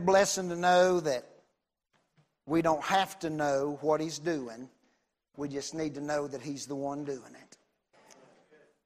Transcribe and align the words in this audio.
blessing 0.00 0.48
to 0.48 0.56
know 0.56 1.00
that 1.00 1.26
we 2.46 2.62
don't 2.62 2.82
have 2.82 3.18
to 3.20 3.30
know 3.30 3.78
what 3.80 4.00
He's 4.00 4.18
doing. 4.18 4.68
We 5.36 5.48
just 5.48 5.74
need 5.74 5.94
to 5.94 6.00
know 6.00 6.26
that 6.26 6.40
He's 6.40 6.66
the 6.66 6.76
one 6.76 7.04
doing 7.04 7.34
it. 7.42 7.56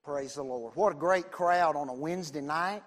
Praise 0.05 0.35
the 0.35 0.43
Lord. 0.43 0.75
What 0.75 0.93
a 0.93 0.97
great 0.97 1.31
crowd 1.31 1.77
on 1.77 1.89
a 1.89 1.95
Wednesday 1.95 2.41
night, 2.41 2.83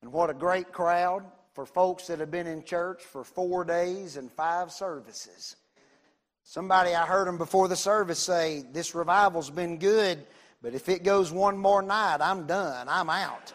and 0.00 0.12
what 0.12 0.30
a 0.30 0.34
great 0.34 0.72
crowd 0.72 1.22
for 1.52 1.66
folks 1.66 2.06
that 2.06 2.20
have 2.20 2.30
been 2.30 2.46
in 2.46 2.62
church 2.64 3.02
for 3.02 3.24
four 3.24 3.64
days 3.64 4.16
and 4.16 4.30
five 4.32 4.72
services. 4.72 5.56
Somebody, 6.42 6.94
I 6.94 7.04
heard 7.04 7.26
them 7.26 7.38
before 7.38 7.66
the 7.66 7.76
service 7.76 8.18
say, 8.18 8.64
This 8.72 8.94
revival's 8.94 9.50
been 9.50 9.78
good, 9.78 10.24
but 10.62 10.74
if 10.74 10.88
it 10.88 11.02
goes 11.02 11.32
one 11.32 11.58
more 11.58 11.82
night, 11.82 12.18
I'm 12.20 12.46
done. 12.46 12.88
I'm 12.88 13.10
out. 13.10 13.52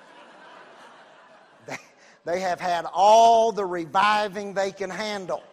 They, 2.26 2.40
have 2.40 2.60
had 2.60 2.86
all 2.94 3.52
the 3.52 3.66
reviving 3.66 4.54
they 4.54 4.72
can 4.72 4.90
handle. 4.90 5.44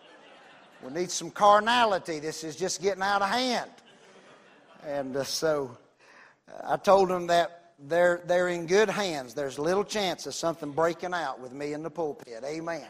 We 0.82 0.92
need 0.92 1.10
some 1.10 1.30
carnality. 1.30 2.20
This 2.20 2.44
is 2.44 2.56
just 2.56 2.82
getting 2.82 3.02
out 3.02 3.22
of 3.22 3.28
hand. 3.28 3.70
And 4.86 5.16
uh, 5.16 5.24
so 5.24 5.76
uh, 6.48 6.72
I 6.74 6.76
told 6.76 7.08
them 7.08 7.26
that 7.28 7.72
they're, 7.80 8.22
they're 8.26 8.48
in 8.48 8.66
good 8.66 8.88
hands. 8.88 9.34
There's 9.34 9.58
little 9.58 9.84
chance 9.84 10.26
of 10.26 10.34
something 10.34 10.70
breaking 10.70 11.14
out 11.14 11.40
with 11.40 11.52
me 11.52 11.72
in 11.72 11.82
the 11.82 11.90
pulpit. 11.90 12.44
Amen. 12.44 12.86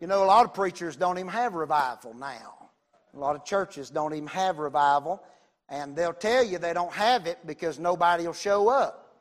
You 0.00 0.06
know, 0.06 0.24
a 0.24 0.26
lot 0.26 0.46
of 0.46 0.54
preachers 0.54 0.96
don't 0.96 1.18
even 1.18 1.30
have 1.30 1.54
revival 1.54 2.14
now. 2.14 2.70
A 3.14 3.18
lot 3.18 3.36
of 3.36 3.44
churches 3.44 3.90
don't 3.90 4.14
even 4.14 4.28
have 4.28 4.58
revival. 4.58 5.22
And 5.68 5.94
they'll 5.94 6.14
tell 6.14 6.42
you 6.42 6.58
they 6.58 6.72
don't 6.72 6.92
have 6.92 7.26
it 7.26 7.38
because 7.46 7.78
nobody 7.78 8.24
will 8.24 8.32
show 8.32 8.68
up. 8.68 9.18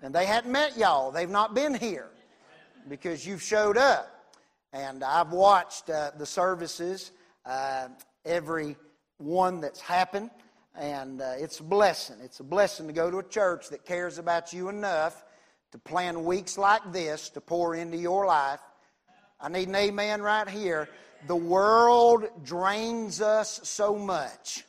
And 0.00 0.14
they 0.14 0.26
hadn't 0.26 0.52
met 0.52 0.76
y'all. 0.76 1.10
They've 1.10 1.28
not 1.28 1.54
been 1.54 1.74
here 1.74 2.08
because 2.88 3.26
you've 3.26 3.42
showed 3.42 3.76
up. 3.76 4.34
And 4.72 5.02
I've 5.02 5.32
watched 5.32 5.88
uh, 5.90 6.10
the 6.18 6.26
services, 6.26 7.12
uh, 7.44 7.88
every 8.24 8.76
one 9.18 9.60
that's 9.60 9.80
happened, 9.80 10.30
and 10.74 11.22
uh, 11.22 11.34
it's 11.38 11.60
a 11.60 11.62
blessing. 11.62 12.16
It's 12.22 12.40
a 12.40 12.44
blessing 12.44 12.86
to 12.86 12.92
go 12.92 13.10
to 13.10 13.18
a 13.18 13.22
church 13.22 13.70
that 13.70 13.84
cares 13.84 14.18
about 14.18 14.52
you 14.52 14.68
enough 14.68 15.24
to 15.72 15.78
plan 15.78 16.24
weeks 16.24 16.58
like 16.58 16.92
this 16.92 17.30
to 17.30 17.40
pour 17.40 17.74
into 17.74 17.96
your 17.96 18.26
life. 18.26 18.60
I 19.40 19.48
need 19.48 19.68
an 19.68 19.76
amen 19.76 20.22
right 20.22 20.48
here. 20.48 20.88
The 21.26 21.36
world 21.36 22.26
drains 22.42 23.20
us 23.20 23.60
so 23.62 23.96
much 23.96 24.64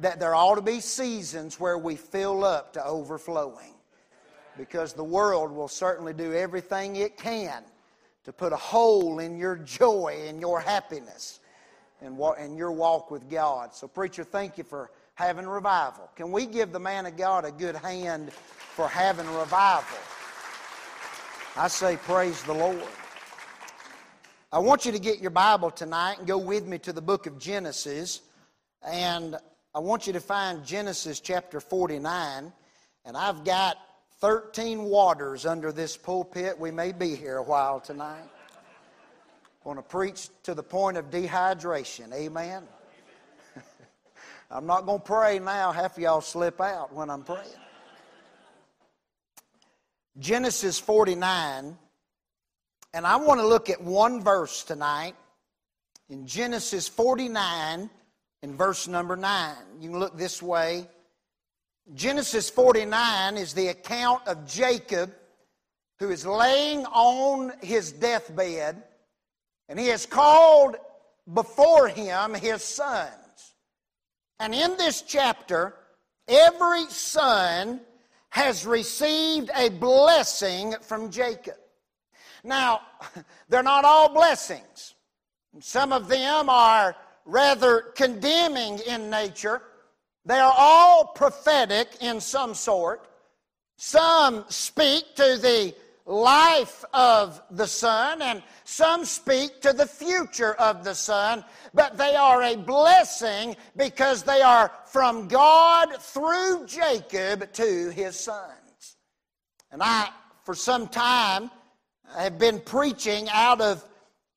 that 0.00 0.20
there 0.20 0.34
ought 0.34 0.56
to 0.56 0.62
be 0.62 0.80
seasons 0.80 1.58
where 1.58 1.78
we 1.78 1.96
fill 1.96 2.44
up 2.44 2.74
to 2.74 2.84
overflowing. 2.84 3.75
Because 4.56 4.92
the 4.92 5.04
world 5.04 5.52
will 5.52 5.68
certainly 5.68 6.12
do 6.12 6.32
everything 6.32 6.96
it 6.96 7.16
can 7.16 7.62
to 8.24 8.32
put 8.32 8.52
a 8.52 8.56
hole 8.56 9.18
in 9.18 9.36
your 9.36 9.56
joy 9.56 10.24
and 10.26 10.40
your 10.40 10.60
happiness 10.60 11.40
and, 12.00 12.18
and 12.38 12.56
your 12.56 12.72
walk 12.72 13.10
with 13.10 13.28
God. 13.30 13.74
So, 13.74 13.86
preacher, 13.86 14.24
thank 14.24 14.58
you 14.58 14.64
for 14.64 14.90
having 15.14 15.46
revival. 15.46 16.10
Can 16.16 16.32
we 16.32 16.46
give 16.46 16.72
the 16.72 16.80
man 16.80 17.06
of 17.06 17.16
God 17.16 17.44
a 17.44 17.50
good 17.50 17.76
hand 17.76 18.32
for 18.32 18.88
having 18.88 19.26
revival? 19.26 19.98
I 21.56 21.68
say, 21.68 21.96
praise 21.96 22.42
the 22.42 22.52
Lord. 22.52 22.82
I 24.52 24.58
want 24.58 24.84
you 24.84 24.92
to 24.92 24.98
get 24.98 25.20
your 25.20 25.30
Bible 25.30 25.70
tonight 25.70 26.18
and 26.18 26.26
go 26.26 26.38
with 26.38 26.66
me 26.66 26.78
to 26.80 26.92
the 26.92 27.00
book 27.00 27.26
of 27.26 27.38
Genesis. 27.38 28.20
And 28.86 29.36
I 29.74 29.78
want 29.78 30.06
you 30.06 30.12
to 30.12 30.20
find 30.20 30.64
Genesis 30.64 31.20
chapter 31.20 31.60
49. 31.60 32.52
And 33.04 33.16
I've 33.16 33.44
got 33.44 33.76
13 34.20 34.84
waters 34.84 35.44
under 35.44 35.72
this 35.72 35.96
pulpit. 35.96 36.58
We 36.58 36.70
may 36.70 36.92
be 36.92 37.14
here 37.14 37.36
a 37.36 37.42
while 37.42 37.80
tonight. 37.80 38.24
I 38.24 39.68
want 39.68 39.78
to 39.78 39.82
preach 39.82 40.28
to 40.44 40.54
the 40.54 40.62
point 40.62 40.96
of 40.96 41.10
dehydration. 41.10 42.14
Amen. 42.14 42.62
I'm 44.50 44.64
not 44.64 44.86
going 44.86 45.00
to 45.00 45.04
pray 45.04 45.38
now. 45.38 45.72
Half 45.72 45.98
of 45.98 46.02
y'all 46.02 46.20
slip 46.20 46.60
out 46.60 46.94
when 46.94 47.10
I'm 47.10 47.24
praying. 47.24 47.46
Genesis 50.18 50.78
49. 50.78 51.76
And 52.94 53.06
I 53.06 53.16
want 53.16 53.40
to 53.40 53.46
look 53.46 53.68
at 53.68 53.82
one 53.82 54.22
verse 54.22 54.62
tonight 54.62 55.14
in 56.08 56.26
Genesis 56.26 56.88
49 56.88 57.90
in 58.42 58.56
verse 58.56 58.88
number 58.88 59.16
9. 59.16 59.54
You 59.80 59.90
can 59.90 59.98
look 59.98 60.16
this 60.16 60.40
way. 60.40 60.88
Genesis 61.94 62.50
49 62.50 63.36
is 63.36 63.54
the 63.54 63.68
account 63.68 64.26
of 64.26 64.46
Jacob 64.46 65.12
who 65.98 66.10
is 66.10 66.26
laying 66.26 66.84
on 66.86 67.52
his 67.62 67.92
deathbed, 67.92 68.82
and 69.68 69.78
he 69.78 69.86
has 69.86 70.04
called 70.04 70.76
before 71.32 71.88
him 71.88 72.34
his 72.34 72.62
sons. 72.62 73.54
And 74.38 74.54
in 74.54 74.76
this 74.76 75.02
chapter, 75.02 75.74
every 76.28 76.86
son 76.86 77.80
has 78.30 78.66
received 78.66 79.50
a 79.56 79.70
blessing 79.70 80.74
from 80.82 81.10
Jacob. 81.10 81.56
Now, 82.44 82.82
they're 83.48 83.62
not 83.62 83.84
all 83.84 84.12
blessings. 84.12 84.94
Some 85.60 85.92
of 85.92 86.08
them 86.08 86.50
are 86.50 86.94
rather 87.24 87.92
condemning 87.94 88.78
in 88.86 89.08
nature. 89.08 89.62
They 90.26 90.38
are 90.38 90.54
all 90.56 91.06
prophetic 91.06 91.88
in 92.00 92.20
some 92.20 92.52
sort. 92.52 93.08
Some 93.76 94.44
speak 94.48 95.14
to 95.14 95.38
the 95.40 95.74
life 96.04 96.84
of 96.92 97.40
the 97.50 97.66
Son, 97.66 98.22
and 98.22 98.42
some 98.64 99.04
speak 99.04 99.60
to 99.60 99.72
the 99.72 99.86
future 99.86 100.54
of 100.54 100.82
the 100.82 100.94
Son, 100.94 101.44
but 101.74 101.96
they 101.96 102.16
are 102.16 102.42
a 102.42 102.56
blessing 102.56 103.56
because 103.76 104.24
they 104.24 104.42
are 104.42 104.72
from 104.86 105.28
God 105.28 105.96
through 106.00 106.66
Jacob 106.66 107.52
to 107.52 107.90
his 107.90 108.18
sons. 108.18 108.96
And 109.70 109.80
I, 109.82 110.08
for 110.44 110.54
some 110.54 110.88
time, 110.88 111.50
have 112.16 112.38
been 112.38 112.60
preaching 112.60 113.28
out 113.30 113.60
of 113.60 113.84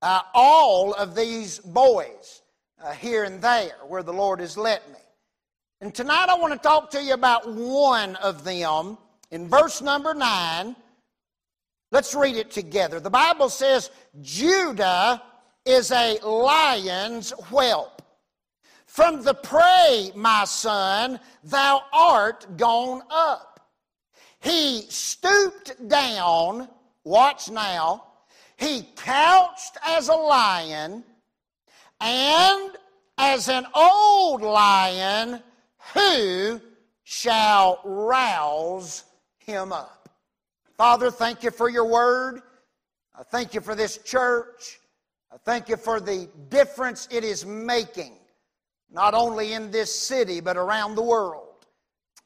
uh, 0.02 0.22
all 0.34 0.94
of 0.94 1.16
these 1.16 1.60
boys 1.60 2.42
uh, 2.84 2.92
here 2.92 3.24
and 3.24 3.42
there 3.42 3.76
where 3.88 4.04
the 4.04 4.14
Lord 4.14 4.40
has 4.40 4.58
led 4.58 4.82
me. 4.92 4.99
And 5.82 5.96
tonight 5.96 6.28
I 6.28 6.36
want 6.36 6.52
to 6.52 6.60
talk 6.60 6.90
to 6.92 7.02
you 7.02 7.14
about 7.14 7.50
one 7.50 8.18
of 8.18 8.44
them 8.44 8.98
in 9.32 9.48
verse 9.48 9.82
number 9.82 10.14
9. 10.14 10.76
Let's 11.92 12.14
read 12.14 12.36
it 12.36 12.52
together. 12.52 13.00
The 13.00 13.10
Bible 13.10 13.48
says, 13.48 13.90
Judah 14.22 15.22
is 15.66 15.92
a 15.92 16.20
lion's 16.22 17.32
whelp. 17.32 18.02
From 18.88 19.24
the 19.24 19.34
prey, 19.34 20.12
my 20.16 20.44
son, 20.44 21.18
thou 21.46 21.84
art 21.94 22.58
gone 22.58 23.02
up. 23.10 23.62
He 24.42 24.86
stooped 24.90 25.88
down, 25.88 26.68
watch 27.06 27.50
now, 27.50 28.04
he 28.58 28.86
couched 28.98 29.78
as 29.86 30.10
a 30.10 30.14
lion, 30.14 31.06
and 32.02 32.72
as 33.18 33.48
an 33.48 33.66
old 33.74 34.42
lion, 34.42 35.42
who 35.94 36.62
shall 37.04 37.82
rouse 37.84 39.04
him 39.40 39.72
up? 39.72 40.10
Father, 40.78 41.12
thank 41.12 41.44
you 41.44 41.52
for 41.52 41.70
your 41.70 41.86
word. 41.86 42.42
I 43.18 43.24
thank 43.24 43.54
you 43.54 43.62
for 43.62 43.76
this 43.76 43.98
church. 43.98 44.80
I 45.32 45.38
thank 45.38 45.70
you 45.70 45.76
for 45.76 46.00
the 46.00 46.30
difference 46.50 47.08
it 47.12 47.24
is 47.24 47.46
making, 47.46 48.14
not 48.92 49.14
only 49.14 49.54
in 49.54 49.72
this 49.72 49.94
city, 49.94 50.40
but 50.40 50.58
around 50.58 50.96
the 50.96 51.04
world. 51.04 51.66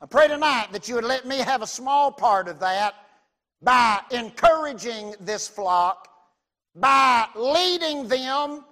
I 0.01 0.05
pray 0.05 0.27
tonight 0.27 0.67
that 0.71 0.87
you 0.87 0.95
would 0.95 1.03
let 1.03 1.25
me 1.25 1.37
have 1.37 1.61
a 1.61 1.67
small 1.67 2.11
part 2.11 2.47
of 2.47 2.59
that 2.59 2.95
by 3.61 4.01
encouraging 4.11 5.15
this 5.19 5.47
flock, 5.47 6.09
by 6.75 7.25
leading 7.35 8.07
them 8.07 8.65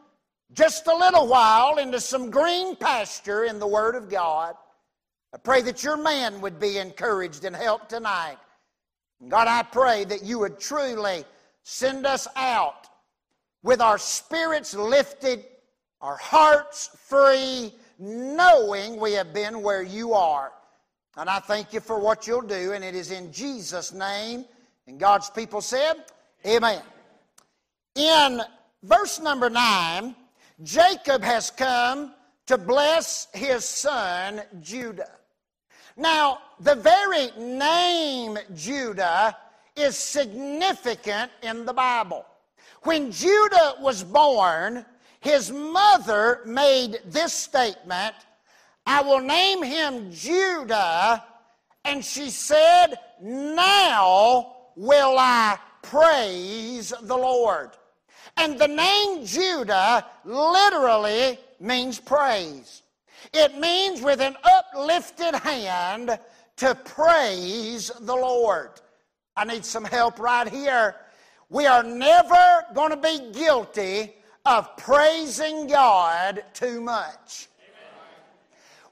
just 0.53 0.87
a 0.87 0.95
little 0.95 1.27
while 1.27 1.77
into 1.77 1.99
some 1.99 2.29
green 2.29 2.75
pasture 2.75 3.45
in 3.45 3.59
the 3.59 3.67
Word 3.67 3.95
of 3.95 4.09
God. 4.09 4.55
I 5.33 5.37
pray 5.37 5.61
that 5.61 5.83
your 5.83 5.97
man 5.97 6.41
would 6.41 6.59
be 6.59 6.77
encouraged 6.77 7.45
and 7.45 7.55
helped 7.55 7.89
tonight. 7.89 8.37
God, 9.27 9.47
I 9.47 9.63
pray 9.63 10.03
that 10.05 10.23
you 10.23 10.39
would 10.39 10.59
truly 10.59 11.23
send 11.63 12.05
us 12.05 12.27
out 12.35 12.87
with 13.63 13.79
our 13.79 13.97
spirits 13.97 14.73
lifted, 14.73 15.45
our 16.01 16.17
hearts 16.17 16.89
free, 17.07 17.73
knowing 17.99 18.99
we 18.99 19.13
have 19.13 19.33
been 19.33 19.61
where 19.61 19.83
you 19.83 20.13
are. 20.13 20.51
And 21.15 21.29
I 21.29 21.39
thank 21.39 21.71
you 21.71 21.79
for 21.79 21.99
what 21.99 22.25
you'll 22.25 22.41
do, 22.41 22.73
and 22.73 22.83
it 22.83 22.95
is 22.95 23.11
in 23.11 23.31
Jesus' 23.31 23.93
name. 23.93 24.45
And 24.87 24.99
God's 24.99 25.29
people 25.29 25.61
said, 25.61 26.05
Amen. 26.45 26.81
In 27.95 28.41
verse 28.83 29.19
number 29.19 29.49
9, 29.49 30.15
Jacob 30.63 31.21
has 31.21 31.51
come 31.51 32.13
to 32.47 32.57
bless 32.57 33.27
his 33.33 33.63
son 33.63 34.41
Judah. 34.61 35.11
Now, 35.97 36.39
the 36.59 36.75
very 36.75 37.31
name 37.37 38.37
Judah 38.55 39.35
is 39.75 39.97
significant 39.97 41.31
in 41.41 41.65
the 41.65 41.73
Bible. 41.73 42.25
When 42.83 43.11
Judah 43.11 43.75
was 43.79 44.03
born, 44.03 44.85
his 45.19 45.51
mother 45.51 46.41
made 46.45 46.99
this 47.05 47.33
statement 47.33 48.15
I 48.85 49.01
will 49.01 49.19
name 49.19 49.63
him 49.63 50.11
Judah. 50.11 51.23
And 51.85 52.03
she 52.03 52.29
said, 52.29 52.95
Now 53.21 54.55
will 54.75 55.17
I 55.17 55.57
praise 55.81 56.93
the 57.01 57.15
Lord. 57.15 57.71
And 58.37 58.57
the 58.57 58.67
name 58.67 59.25
Judah 59.25 60.05
literally 60.25 61.39
means 61.59 61.99
praise. 61.99 62.81
It 63.33 63.57
means 63.57 64.01
with 64.01 64.21
an 64.21 64.35
uplifted 64.43 65.35
hand 65.35 66.19
to 66.57 66.75
praise 66.75 67.91
the 68.01 68.15
Lord. 68.15 68.81
I 69.35 69.45
need 69.45 69.65
some 69.65 69.85
help 69.85 70.19
right 70.19 70.47
here. 70.47 70.95
We 71.49 71.65
are 71.65 71.83
never 71.83 72.65
going 72.73 72.91
to 72.91 72.97
be 72.97 73.31
guilty 73.33 74.13
of 74.45 74.75
praising 74.77 75.67
God 75.67 76.43
too 76.53 76.81
much. 76.81 77.47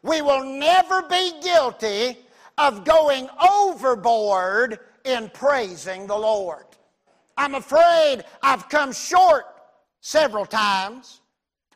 We 0.02 0.22
will 0.22 0.44
never 0.44 1.02
be 1.04 1.34
guilty 1.42 2.18
of 2.58 2.86
going 2.86 3.30
overboard 3.42 4.80
in 5.06 5.30
praising 5.34 6.08
the 6.08 6.18
Lord. 6.18 6.66
I'm 7.38 7.56
afraid 7.56 8.24
I've 8.44 8.68
come 8.70 8.92
short 8.92 9.46
several 10.02 10.46
times. 10.46 11.22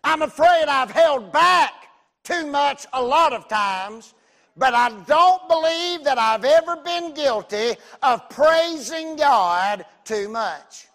I'm 0.03 0.21
afraid 0.21 0.65
I've 0.67 0.91
held 0.91 1.31
back 1.31 1.87
too 2.23 2.45
much 2.47 2.85
a 2.93 3.01
lot 3.01 3.33
of 3.33 3.47
times, 3.47 4.13
but 4.55 4.73
I 4.73 4.89
don't 5.07 5.47
believe 5.47 6.03
that 6.03 6.17
I've 6.17 6.45
ever 6.45 6.77
been 6.77 7.13
guilty 7.13 7.75
of 8.01 8.29
praising 8.29 9.15
God 9.15 9.85
too 10.05 10.29
much. 10.29 10.87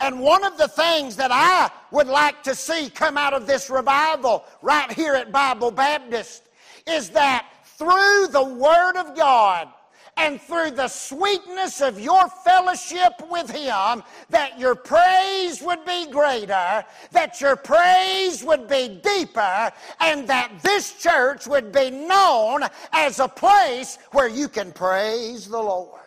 And 0.00 0.20
one 0.20 0.44
of 0.44 0.58
the 0.58 0.68
things 0.68 1.16
that 1.16 1.30
I 1.32 1.70
would 1.90 2.08
like 2.08 2.42
to 2.42 2.54
see 2.54 2.90
come 2.90 3.16
out 3.16 3.32
of 3.32 3.46
this 3.46 3.70
revival 3.70 4.44
right 4.60 4.92
here 4.92 5.14
at 5.14 5.32
Bible 5.32 5.70
Baptist 5.70 6.48
is 6.86 7.10
that 7.10 7.46
through 7.64 8.28
the 8.30 8.44
Word 8.44 8.96
of 8.96 9.16
God, 9.16 9.68
and 10.16 10.40
through 10.40 10.70
the 10.70 10.88
sweetness 10.88 11.80
of 11.80 12.00
your 12.00 12.28
fellowship 12.44 13.12
with 13.30 13.50
Him, 13.50 14.02
that 14.30 14.58
your 14.58 14.74
praise 14.74 15.60
would 15.62 15.84
be 15.84 16.10
greater, 16.10 16.84
that 17.12 17.40
your 17.40 17.56
praise 17.56 18.42
would 18.42 18.68
be 18.68 19.00
deeper, 19.02 19.72
and 20.00 20.26
that 20.28 20.50
this 20.62 20.94
church 21.00 21.46
would 21.46 21.72
be 21.72 21.90
known 21.90 22.62
as 22.92 23.20
a 23.20 23.28
place 23.28 23.98
where 24.12 24.28
you 24.28 24.48
can 24.48 24.72
praise 24.72 25.46
the 25.48 25.60
Lord. 25.62 26.00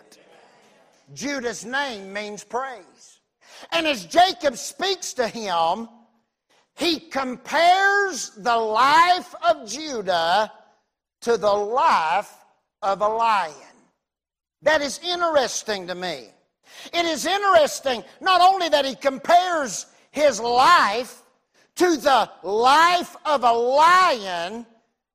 Judah's 1.13 1.65
name 1.65 2.11
means 2.11 2.43
praise. 2.43 3.19
And 3.71 3.87
as 3.87 4.05
Jacob 4.05 4.57
speaks 4.57 5.13
to 5.13 5.27
him, 5.27 5.87
he 6.75 6.99
compares 6.99 8.31
the 8.37 8.55
life 8.55 9.35
of 9.47 9.67
Judah 9.67 10.51
to 11.21 11.37
the 11.37 11.51
life 11.51 12.33
of 12.81 13.01
a 13.01 13.07
lion. 13.07 13.53
That 14.61 14.81
is 14.81 14.99
interesting 15.03 15.87
to 15.87 15.95
me. 15.95 16.29
It 16.93 17.05
is 17.05 17.25
interesting 17.25 18.03
not 18.21 18.41
only 18.41 18.69
that 18.69 18.85
he 18.85 18.95
compares 18.95 19.85
his 20.11 20.39
life 20.39 21.23
to 21.75 21.97
the 21.97 22.29
life 22.43 23.15
of 23.25 23.43
a 23.43 23.51
lion, 23.51 24.65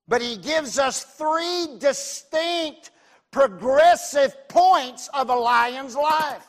but 0.09 0.23
he 0.23 0.37
gives 0.37 0.79
us 0.79 1.05
three 1.05 1.77
distinct 1.79 2.91
progressive 3.31 4.37
points 4.49 5.09
of 5.09 5.29
a 5.29 5.35
lion's 5.35 5.97
life. 5.97 6.47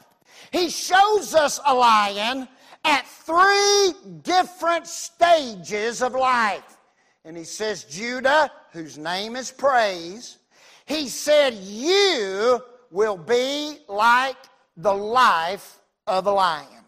He 0.51 0.69
shows 0.69 1.33
us 1.33 1.59
a 1.65 1.74
lion 1.74 2.48
at 2.83 3.07
three 3.07 3.94
different 4.21 4.88
stages 4.88 6.01
of 6.01 6.13
life. 6.13 6.77
And 7.25 7.36
he 7.36 7.44
says, 7.44 7.86
Judah, 7.86 8.51
whose 8.71 8.98
name 8.98 9.36
is 9.36 9.51
praise, 9.51 10.38
he 10.86 11.07
said, 11.07 11.56
You 11.56 12.62
will 12.95 13.18
be 13.18 13.77
like 13.89 14.38
the 14.77 14.94
life 14.94 15.80
of 16.07 16.27
a 16.27 16.31
lion. 16.31 16.86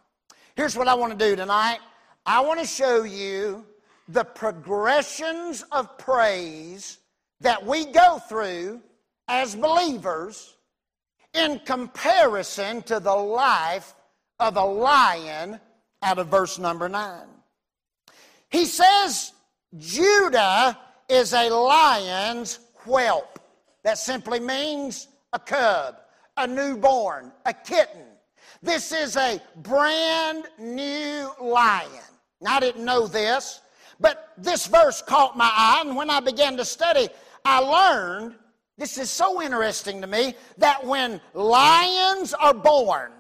Here's 0.56 0.78
what 0.78 0.88
I 0.88 0.94
want 0.94 1.12
to 1.12 1.20
do 1.20 1.36
tonight 1.36 1.80
I 2.26 2.40
want 2.40 2.62
to 2.62 2.66
show 2.66 3.04
you 3.04 3.66
the 4.08 4.24
progressions 4.24 5.66
of 5.70 5.98
praise 5.98 7.00
that 7.42 7.64
we 7.64 7.86
go 7.86 8.20
through 8.30 8.82
as 9.28 9.54
believers 9.54 10.56
in 11.34 11.60
comparison 11.66 12.84
to 12.84 13.02
the 13.02 13.14
life 13.14 13.94
of 14.40 14.56
a 14.56 14.64
lion 14.64 15.60
out 16.04 16.20
of 16.20 16.28
verse 16.28 16.58
number 16.58 16.88
9. 16.88 17.26
He 18.50 18.66
says, 18.66 19.34
Judah 19.78 20.80
is 21.10 21.34
a 21.34 21.50
lion's 21.50 22.60
whelp. 22.86 23.40
That 23.84 23.98
simply 23.98 24.40
means 24.40 25.10
a 25.34 25.40
cub, 25.40 25.98
a 26.38 26.48
newborn, 26.48 27.32
a 27.46 27.54
kitten. 27.54 28.06
This 28.62 28.92
is 28.92 29.18
a 29.18 29.42
brand 29.58 30.46
new 30.58 31.32
lion. 31.42 31.90
Now, 32.42 32.58
I 32.58 32.60
didn't 32.60 32.86
know 32.86 33.08
this, 33.08 33.62
but 34.00 34.34
this 34.38 34.68
verse 34.68 35.02
caught 35.02 35.38
my 35.38 35.52
eye, 35.52 35.84
and 35.86 35.96
when 35.96 36.10
I 36.10 36.20
began 36.20 36.56
to 36.58 36.66
study, 36.66 37.10
I 37.44 37.60
learned 37.60 38.36
this 38.78 38.98
is 38.98 39.10
so 39.10 39.42
interesting 39.42 40.02
to 40.02 40.08
me 40.08 40.36
that 40.58 40.86
when 40.86 41.20
lions 41.34 42.34
are 42.34 42.54
born 42.54 43.12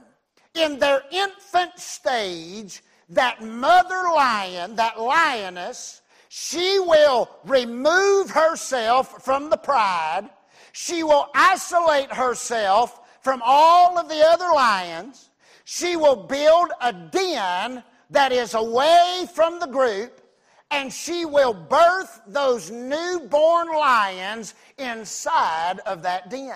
in 0.53 0.77
their 0.77 1.01
infant 1.11 1.77
stage, 1.77 2.83
that 3.09 3.41
mother 3.41 4.03
lion, 4.15 4.75
that 4.75 4.99
lioness, 4.99 6.01
she 6.29 6.77
will 6.79 7.29
remove 7.45 8.29
herself 8.29 9.23
from 9.23 9.49
the 9.49 9.57
pride 9.57 10.29
she 10.77 11.01
will 11.01 11.27
isolate 11.33 12.13
herself 12.13 12.99
from 13.23 13.41
all 13.43 13.97
of 13.97 14.07
the 14.09 14.23
other 14.23 14.51
lions. 14.53 15.31
She 15.65 15.95
will 15.95 16.15
build 16.15 16.69
a 16.79 16.93
den 16.93 17.83
that 18.11 18.31
is 18.31 18.53
away 18.53 19.25
from 19.33 19.59
the 19.59 19.65
group, 19.65 20.21
and 20.69 20.93
she 20.93 21.25
will 21.25 21.51
birth 21.51 22.21
those 22.27 22.69
newborn 22.69 23.69
lions 23.69 24.53
inside 24.77 25.79
of 25.87 26.03
that 26.03 26.29
den. 26.29 26.53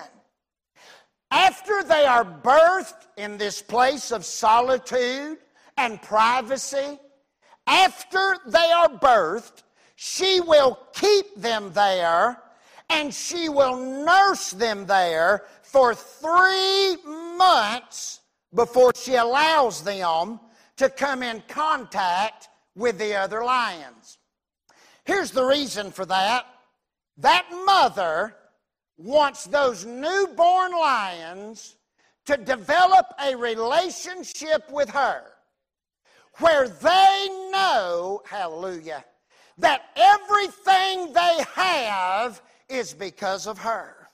After 1.32 1.82
they 1.82 2.06
are 2.06 2.24
birthed 2.24 3.08
in 3.16 3.36
this 3.38 3.60
place 3.60 4.12
of 4.12 4.24
solitude 4.24 5.38
and 5.76 6.00
privacy, 6.00 7.00
after 7.66 8.36
they 8.46 8.70
are 8.70 8.88
birthed, 8.88 9.64
she 9.96 10.40
will 10.40 10.78
keep 10.92 11.34
them 11.34 11.72
there 11.72 12.41
and 12.92 13.12
she 13.12 13.48
will 13.48 13.76
nurse 14.04 14.50
them 14.50 14.86
there 14.86 15.44
for 15.62 15.94
three 15.94 16.96
months 17.36 18.20
before 18.54 18.92
she 18.94 19.14
allows 19.14 19.82
them 19.82 20.38
to 20.76 20.90
come 20.90 21.22
in 21.22 21.42
contact 21.48 22.48
with 22.74 22.98
the 22.98 23.14
other 23.14 23.42
lions. 23.42 24.18
Here's 25.04 25.30
the 25.30 25.44
reason 25.44 25.90
for 25.90 26.04
that 26.06 26.46
that 27.18 27.46
mother 27.66 28.34
wants 28.96 29.44
those 29.44 29.84
newborn 29.84 30.72
lions 30.72 31.76
to 32.26 32.36
develop 32.36 33.06
a 33.22 33.34
relationship 33.36 34.70
with 34.70 34.88
her 34.90 35.22
where 36.38 36.68
they 36.68 37.28
know, 37.52 38.22
hallelujah, 38.24 39.04
that 39.58 39.82
everything 39.96 41.12
they 41.12 41.44
have 41.54 42.40
is 42.68 42.94
because 42.94 43.46
of 43.46 43.58
her. 43.58 44.08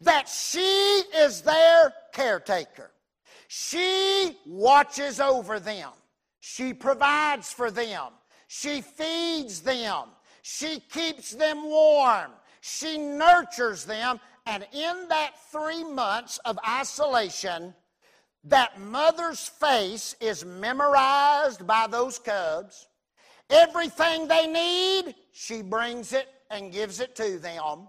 That 0.00 0.28
she 0.28 0.58
is 0.60 1.42
their 1.42 1.92
caretaker. 2.12 2.90
She 3.48 4.36
watches 4.46 5.20
over 5.20 5.60
them. 5.60 5.90
She 6.40 6.72
provides 6.72 7.52
for 7.52 7.70
them. 7.70 8.12
She 8.48 8.80
feeds 8.80 9.60
them. 9.60 10.04
She 10.42 10.80
keeps 10.80 11.32
them 11.32 11.64
warm. 11.64 12.30
She 12.60 12.96
nurtures 12.96 13.84
them. 13.84 14.20
And 14.46 14.66
in 14.72 15.08
that 15.08 15.32
three 15.52 15.84
months 15.84 16.38
of 16.44 16.58
isolation, 16.66 17.74
that 18.44 18.80
mother's 18.80 19.46
face 19.48 20.16
is 20.20 20.44
memorized 20.44 21.66
by 21.66 21.86
those 21.88 22.18
cubs. 22.18 22.88
Everything 23.50 24.28
they 24.28 24.46
need, 24.46 25.14
she 25.32 25.60
brings 25.60 26.12
it 26.12 26.28
and 26.50 26.72
gives 26.72 27.00
it 27.00 27.14
to 27.16 27.38
them. 27.38 27.88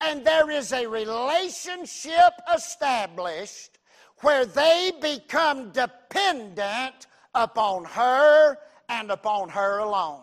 And 0.00 0.24
there 0.24 0.50
is 0.50 0.72
a 0.72 0.86
relationship 0.86 2.32
established 2.54 3.78
where 4.20 4.46
they 4.46 4.92
become 5.00 5.70
dependent 5.72 7.06
upon 7.34 7.84
her 7.84 8.56
and 8.88 9.10
upon 9.10 9.48
her 9.50 9.78
alone. 9.78 10.22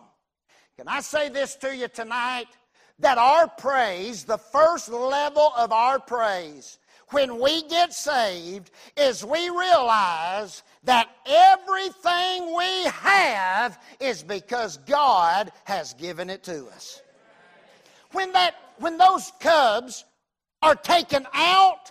Can 0.76 0.88
I 0.88 1.00
say 1.00 1.28
this 1.28 1.54
to 1.56 1.74
you 1.74 1.88
tonight? 1.88 2.46
That 3.00 3.18
our 3.18 3.48
praise, 3.48 4.24
the 4.24 4.38
first 4.38 4.88
level 4.88 5.52
of 5.56 5.72
our 5.72 5.98
praise, 5.98 6.78
when 7.10 7.40
we 7.40 7.62
get 7.62 7.92
saved 7.92 8.70
is 8.96 9.24
we 9.24 9.50
realize 9.50 10.62
that 10.84 11.08
everything 11.26 12.54
we 12.56 12.84
have 12.84 13.78
is 14.00 14.22
because 14.22 14.78
God 14.78 15.52
has 15.64 15.94
given 15.94 16.30
it 16.30 16.42
to 16.44 16.66
us. 16.66 17.02
When, 18.14 18.32
that, 18.32 18.54
when 18.78 18.96
those 18.96 19.32
cubs 19.40 20.04
are 20.62 20.76
taken 20.76 21.26
out 21.34 21.90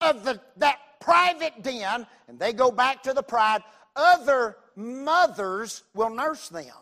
of 0.00 0.24
the, 0.24 0.40
that 0.56 0.78
private 1.00 1.62
den 1.62 2.06
and 2.28 2.38
they 2.38 2.52
go 2.52 2.70
back 2.70 3.02
to 3.02 3.12
the 3.12 3.22
pride, 3.22 3.62
other 3.96 4.56
mothers 4.76 5.82
will 5.92 6.10
nurse 6.10 6.48
them. 6.48 6.74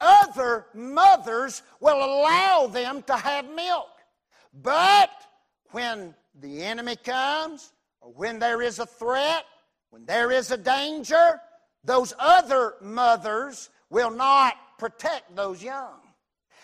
Other 0.00 0.66
mothers 0.74 1.62
will 1.80 1.96
allow 1.96 2.66
them 2.66 3.02
to 3.04 3.16
have 3.16 3.48
milk. 3.50 3.88
But 4.52 5.10
when 5.70 6.14
the 6.40 6.62
enemy 6.62 6.96
comes, 6.96 7.72
or 8.00 8.12
when 8.12 8.40
there 8.40 8.62
is 8.62 8.80
a 8.80 8.86
threat, 8.86 9.44
when 9.90 10.04
there 10.06 10.32
is 10.32 10.50
a 10.50 10.56
danger, 10.56 11.40
those 11.84 12.12
other 12.18 12.74
mothers 12.80 13.70
will 13.90 14.10
not 14.10 14.54
protect 14.78 15.36
those 15.36 15.62
young. 15.62 16.00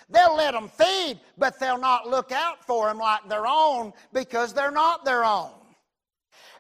They'll 0.08 0.36
let 0.36 0.52
them 0.52 0.68
feed, 0.68 1.18
but 1.38 1.58
they'll 1.58 1.78
not 1.78 2.08
look 2.08 2.32
out 2.32 2.64
for 2.64 2.88
them 2.88 2.98
like 2.98 3.28
their 3.28 3.46
own 3.46 3.92
because 4.12 4.52
they're 4.52 4.70
not 4.70 5.04
their 5.04 5.24
own. 5.24 5.52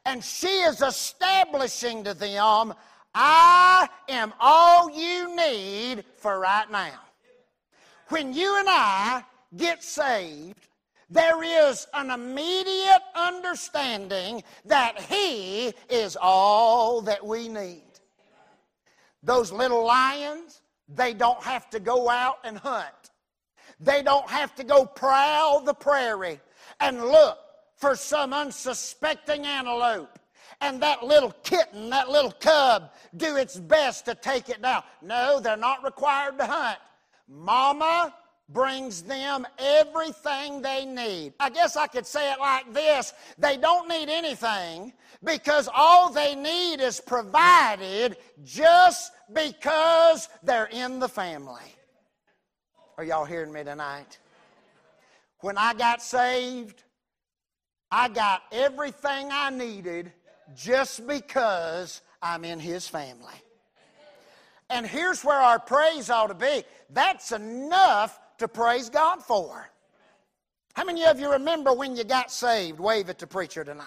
And 0.06 0.22
she 0.22 0.46
is 0.46 0.82
establishing 0.82 2.04
to 2.04 2.14
them, 2.14 2.74
I 3.14 3.88
am 4.08 4.32
all 4.40 4.90
you 4.90 5.34
need 5.36 6.04
for 6.16 6.38
right 6.40 6.70
now. 6.70 7.00
When 8.08 8.32
you 8.32 8.58
and 8.58 8.68
I 8.68 9.22
get 9.56 9.82
saved, 9.82 10.68
there 11.08 11.42
is 11.42 11.86
an 11.94 12.10
immediate 12.10 13.02
understanding 13.14 14.42
that 14.64 15.00
He 15.00 15.72
is 15.88 16.16
all 16.20 17.00
that 17.02 17.24
we 17.24 17.48
need. 17.48 17.82
Those 19.22 19.52
little 19.52 19.86
lions, 19.86 20.60
they 20.88 21.14
don't 21.14 21.42
have 21.42 21.70
to 21.70 21.80
go 21.80 22.10
out 22.10 22.38
and 22.44 22.58
hunt. 22.58 23.03
They 23.84 24.02
don't 24.02 24.28
have 24.28 24.54
to 24.56 24.64
go 24.64 24.86
prowl 24.86 25.60
the 25.60 25.74
prairie 25.74 26.40
and 26.80 27.00
look 27.00 27.38
for 27.76 27.94
some 27.94 28.32
unsuspecting 28.32 29.44
antelope 29.44 30.18
and 30.60 30.80
that 30.82 31.04
little 31.04 31.32
kitten, 31.42 31.90
that 31.90 32.08
little 32.08 32.32
cub, 32.32 32.92
do 33.16 33.36
its 33.36 33.58
best 33.58 34.06
to 34.06 34.14
take 34.14 34.48
it 34.48 34.62
down. 34.62 34.82
No, 35.02 35.38
they're 35.38 35.56
not 35.56 35.84
required 35.84 36.38
to 36.38 36.46
hunt. 36.46 36.78
Mama 37.28 38.14
brings 38.48 39.02
them 39.02 39.46
everything 39.58 40.62
they 40.62 40.86
need. 40.86 41.34
I 41.38 41.50
guess 41.50 41.76
I 41.76 41.86
could 41.86 42.06
say 42.06 42.32
it 42.32 42.38
like 42.38 42.72
this 42.72 43.12
they 43.38 43.56
don't 43.56 43.88
need 43.88 44.08
anything 44.08 44.92
because 45.22 45.68
all 45.74 46.10
they 46.10 46.34
need 46.34 46.80
is 46.80 47.00
provided 47.00 48.16
just 48.44 49.12
because 49.32 50.28
they're 50.42 50.66
in 50.66 50.98
the 50.98 51.08
family. 51.08 51.74
Are 52.96 53.02
y'all 53.02 53.24
hearing 53.24 53.52
me 53.52 53.64
tonight? 53.64 54.18
When 55.40 55.58
I 55.58 55.74
got 55.74 56.00
saved, 56.00 56.84
I 57.90 58.08
got 58.08 58.42
everything 58.52 59.30
I 59.32 59.50
needed 59.50 60.12
just 60.54 61.06
because 61.06 62.02
I'm 62.22 62.44
in 62.44 62.60
His 62.60 62.86
family. 62.86 63.34
And 64.70 64.86
here's 64.86 65.24
where 65.24 65.40
our 65.40 65.58
praise 65.58 66.08
ought 66.08 66.28
to 66.28 66.34
be. 66.34 66.62
That's 66.90 67.32
enough 67.32 68.18
to 68.38 68.46
praise 68.46 68.90
God 68.90 69.22
for. 69.22 69.68
How 70.74 70.84
many 70.84 71.04
of 71.04 71.18
you 71.18 71.32
remember 71.32 71.72
when 71.72 71.96
you 71.96 72.04
got 72.04 72.30
saved? 72.30 72.78
Wave 72.78 73.10
at 73.10 73.18
the 73.18 73.26
preacher 73.26 73.64
tonight. 73.64 73.86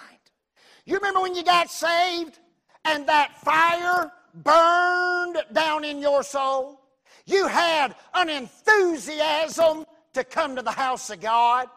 You 0.84 0.96
remember 0.96 1.20
when 1.20 1.34
you 1.34 1.44
got 1.44 1.70
saved 1.70 2.38
and 2.84 3.06
that 3.08 3.40
fire 3.42 4.12
burned 4.34 5.38
down 5.52 5.84
in 5.84 5.98
your 5.98 6.22
soul? 6.22 6.80
You 7.28 7.46
had 7.46 7.94
an 8.14 8.30
enthusiasm 8.30 9.84
to 10.14 10.24
come 10.24 10.56
to 10.56 10.62
the 10.62 10.72
house 10.72 11.10
of 11.10 11.20
God. 11.20 11.68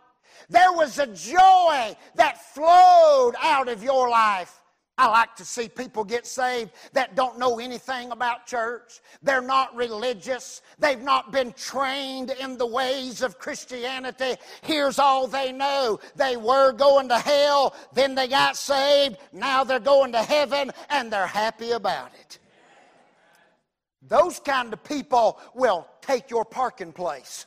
There 0.50 0.72
was 0.72 0.98
a 0.98 1.08
joy 1.08 1.96
that 2.16 2.54
flowed 2.54 3.34
out 3.42 3.68
of 3.68 3.84
your 3.84 4.10
life. 4.10 4.62
I 4.98 5.08
like 5.08 5.36
to 5.38 5.46
see 5.46 5.68
people 5.68 6.04
get 6.04 6.26
saved 6.26 6.72
that 6.94 7.16
don't 7.16 7.38
know 7.38 7.60
anything 7.60 8.12
about 8.12 8.46
church. 8.46 9.02
They're 9.24 9.42
not 9.42 9.76
religious. 9.76 10.62
They've 10.80 11.02
not 11.02 11.32
been 11.32 11.54
trained 11.54 12.30
in 12.40 12.58
the 12.58 12.68
ways 12.68 13.22
of 13.22 13.40
Christianity. 13.40 14.36
Here's 14.62 15.00
all 15.00 15.28
they 15.28 15.52
know. 15.52 16.00
They 16.16 16.38
were 16.38 16.72
going 16.72 17.10
to 17.10 17.18
hell, 17.18 17.76
then 17.94 18.16
they 18.16 18.28
got 18.28 18.56
saved, 18.56 19.18
now 19.34 19.64
they're 19.64 19.80
going 19.80 20.12
to 20.14 20.22
heaven, 20.22 20.72
and 20.90 21.12
they're 21.12 21.28
happy 21.28 21.72
about 21.72 22.12
it. 22.20 22.40
Those 24.08 24.40
kind 24.40 24.74
of 24.74 24.84
people 24.84 25.40
will 25.54 25.88
take 26.02 26.30
your 26.30 26.46
parking 26.46 26.92
place. 26.92 27.46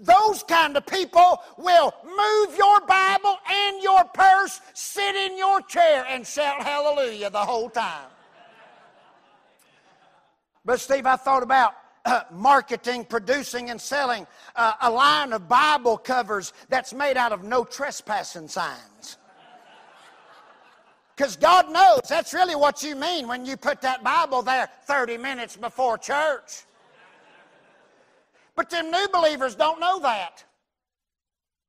Those 0.00 0.42
kind 0.42 0.76
of 0.76 0.84
people 0.86 1.40
will 1.56 1.94
move 2.04 2.58
your 2.58 2.80
Bible 2.80 3.38
and 3.48 3.82
your 3.82 4.04
purse, 4.04 4.60
sit 4.74 5.14
in 5.14 5.38
your 5.38 5.60
chair, 5.62 6.04
and 6.08 6.26
shout 6.26 6.62
hallelujah 6.62 7.30
the 7.30 7.38
whole 7.38 7.70
time. 7.70 8.08
But, 10.64 10.80
Steve, 10.80 11.06
I 11.06 11.16
thought 11.16 11.42
about 11.42 11.74
uh, 12.04 12.22
marketing, 12.32 13.04
producing, 13.04 13.70
and 13.70 13.80
selling 13.80 14.26
uh, 14.56 14.72
a 14.80 14.90
line 14.90 15.32
of 15.32 15.48
Bible 15.48 15.96
covers 15.96 16.52
that's 16.68 16.92
made 16.92 17.16
out 17.16 17.32
of 17.32 17.44
no 17.44 17.64
trespassing 17.64 18.48
signs. 18.48 18.93
Because 21.16 21.36
God 21.36 21.70
knows 21.70 22.00
that's 22.08 22.34
really 22.34 22.56
what 22.56 22.82
you 22.82 22.96
mean 22.96 23.28
when 23.28 23.46
you 23.46 23.56
put 23.56 23.80
that 23.82 24.02
Bible 24.02 24.42
there 24.42 24.68
30 24.86 25.16
minutes 25.16 25.56
before 25.56 25.96
church. 25.96 26.64
But 28.56 28.70
them 28.70 28.90
new 28.90 29.08
believers 29.12 29.54
don't 29.54 29.80
know 29.80 30.00
that. 30.00 30.44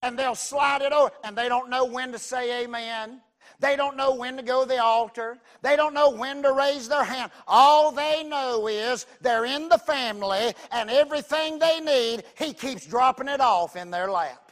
And 0.01 0.17
they'll 0.17 0.35
slide 0.35 0.81
it 0.81 0.91
over, 0.91 1.11
and 1.23 1.35
they 1.35 1.49
don't 1.49 1.69
know 1.69 1.85
when 1.85 2.11
to 2.11 2.19
say 2.19 2.63
amen. 2.63 3.21
They 3.59 3.75
don't 3.75 3.95
know 3.95 4.13
when 4.13 4.35
to 4.37 4.43
go 4.43 4.63
to 4.63 4.67
the 4.67 4.81
altar. 4.81 5.37
They 5.61 5.75
don't 5.75 5.93
know 5.93 6.09
when 6.09 6.43
to 6.43 6.51
raise 6.51 6.87
their 6.87 7.03
hand. 7.03 7.31
All 7.47 7.91
they 7.91 8.23
know 8.23 8.67
is 8.67 9.05
they're 9.21 9.45
in 9.45 9.69
the 9.69 9.77
family, 9.77 10.53
and 10.71 10.89
everything 10.89 11.59
they 11.59 11.79
need, 11.79 12.23
He 12.37 12.53
keeps 12.53 12.85
dropping 12.85 13.29
it 13.29 13.41
off 13.41 13.75
in 13.75 13.91
their 13.91 14.11
lap. 14.11 14.51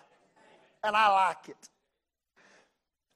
And 0.84 0.96
I 0.96 1.10
like 1.28 1.50
it. 1.50 1.70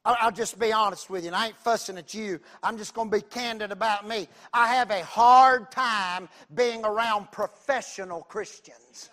I'll 0.08 0.32
just 0.32 0.58
be 0.58 0.72
honest 0.72 1.10
with 1.10 1.24
you, 1.24 1.28
and 1.28 1.36
I 1.36 1.48
ain't 1.48 1.58
fussing 1.58 1.98
at 1.98 2.14
you. 2.14 2.40
I'm 2.64 2.78
just 2.78 2.94
going 2.94 3.12
to 3.12 3.18
be 3.18 3.22
candid 3.22 3.72
about 3.72 4.08
me. 4.08 4.30
I 4.54 4.74
have 4.74 4.90
a 4.90 5.04
hard 5.04 5.70
time 5.70 6.30
being 6.56 6.86
around 6.86 7.30
professional 7.32 8.22
Christians. 8.22 9.10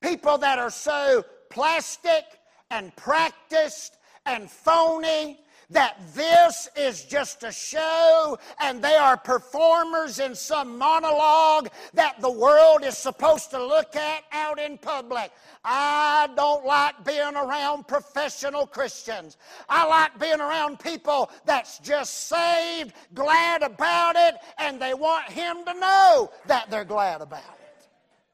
People 0.00 0.38
that 0.38 0.58
are 0.58 0.70
so 0.70 1.24
plastic 1.50 2.24
and 2.70 2.94
practiced 2.96 3.96
and 4.26 4.50
phony 4.50 5.40
that 5.70 5.98
this 6.14 6.68
is 6.76 7.04
just 7.04 7.42
a 7.42 7.52
show 7.52 8.38
and 8.60 8.82
they 8.82 8.94
are 8.94 9.16
performers 9.16 10.18
in 10.18 10.34
some 10.34 10.78
monologue 10.78 11.68
that 11.92 12.20
the 12.20 12.30
world 12.30 12.82
is 12.84 12.96
supposed 12.96 13.50
to 13.50 13.62
look 13.62 13.94
at 13.94 14.22
out 14.32 14.58
in 14.58 14.78
public. 14.78 15.30
I 15.64 16.28
don't 16.36 16.64
like 16.64 17.04
being 17.04 17.34
around 17.34 17.86
professional 17.86 18.66
Christians. 18.66 19.36
I 19.68 19.86
like 19.86 20.18
being 20.18 20.40
around 20.40 20.80
people 20.80 21.30
that's 21.44 21.78
just 21.80 22.28
saved, 22.28 22.94
glad 23.14 23.62
about 23.62 24.16
it, 24.16 24.36
and 24.58 24.80
they 24.80 24.94
want 24.94 25.30
Him 25.30 25.58
to 25.66 25.74
know 25.74 26.30
that 26.46 26.70
they're 26.70 26.84
glad 26.84 27.20
about 27.20 27.40
it. 27.40 27.88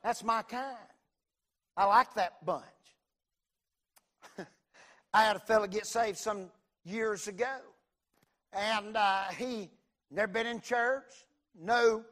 That's 0.05 0.23
my 0.23 0.43
kind. 0.43 0.77
I 1.77 1.87
like 1.87 2.15
that 2.15 2.45
bunch. 2.47 2.63
I 5.15 5.23
had 5.23 5.35
a 5.35 5.41
fellow 5.41 5.67
get 5.67 5.87
saved 5.87 6.19
some 6.19 6.51
years 6.85 7.29
ago. 7.29 7.59
And 8.53 8.97
uh, 8.97 9.25
he 9.37 9.71
never 10.11 10.33
been 10.33 10.47
in 10.47 10.61
church, 10.61 11.25
no 11.61 12.05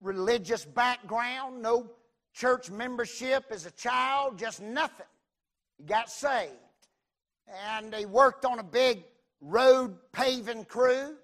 religious 0.00 0.64
background, 0.64 1.62
no 1.62 1.90
church 2.34 2.70
membership 2.70 3.44
as 3.50 3.66
a 3.66 3.70
child, 3.72 4.38
just 4.38 4.60
nothing. 4.60 5.06
He 5.78 5.84
got 5.84 6.10
saved. 6.10 6.52
And 7.70 7.94
he 7.94 8.06
worked 8.06 8.44
on 8.44 8.58
a 8.58 8.64
big 8.64 9.04
road 9.40 9.96
paving 10.12 10.64
crew, 10.64 11.16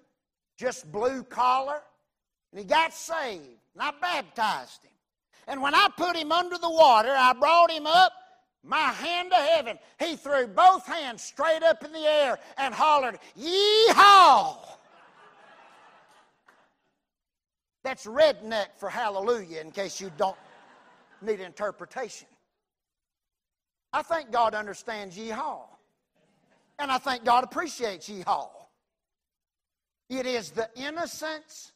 just 0.57 0.91
blue 0.91 1.23
collar. 1.23 1.81
And 2.51 2.59
he 2.59 2.65
got 2.65 2.93
saved. 2.93 3.43
And 3.73 3.81
I 3.81 3.91
baptized 3.99 4.83
him. 4.83 4.91
And 5.47 5.61
when 5.61 5.73
I 5.73 5.87
put 5.97 6.15
him 6.15 6.31
under 6.31 6.57
the 6.57 6.69
water, 6.69 7.09
I 7.09 7.33
brought 7.33 7.71
him 7.71 7.87
up 7.87 8.13
my 8.63 8.91
hand 8.91 9.31
to 9.31 9.37
heaven. 9.37 9.79
He 9.99 10.15
threw 10.15 10.47
both 10.47 10.85
hands 10.85 11.23
straight 11.23 11.63
up 11.63 11.83
in 11.83 11.91
the 11.91 12.05
air 12.05 12.39
and 12.57 12.73
hollered, 12.73 13.19
Yeehaw! 13.37 14.57
That's 17.83 18.05
redneck 18.05 18.67
for 18.77 18.89
hallelujah, 18.89 19.61
in 19.61 19.71
case 19.71 20.01
you 20.01 20.11
don't 20.17 20.35
need 21.21 21.39
interpretation. 21.39 22.27
I 23.93 24.01
think 24.01 24.31
God 24.31 24.53
understands 24.53 25.17
yeehaw. 25.17 25.61
And 26.77 26.91
I 26.91 26.97
think 26.97 27.25
God 27.25 27.43
appreciates 27.43 28.09
yeehaw. 28.09 28.49
It 30.09 30.25
is 30.25 30.51
the 30.51 30.69
innocence 30.75 31.71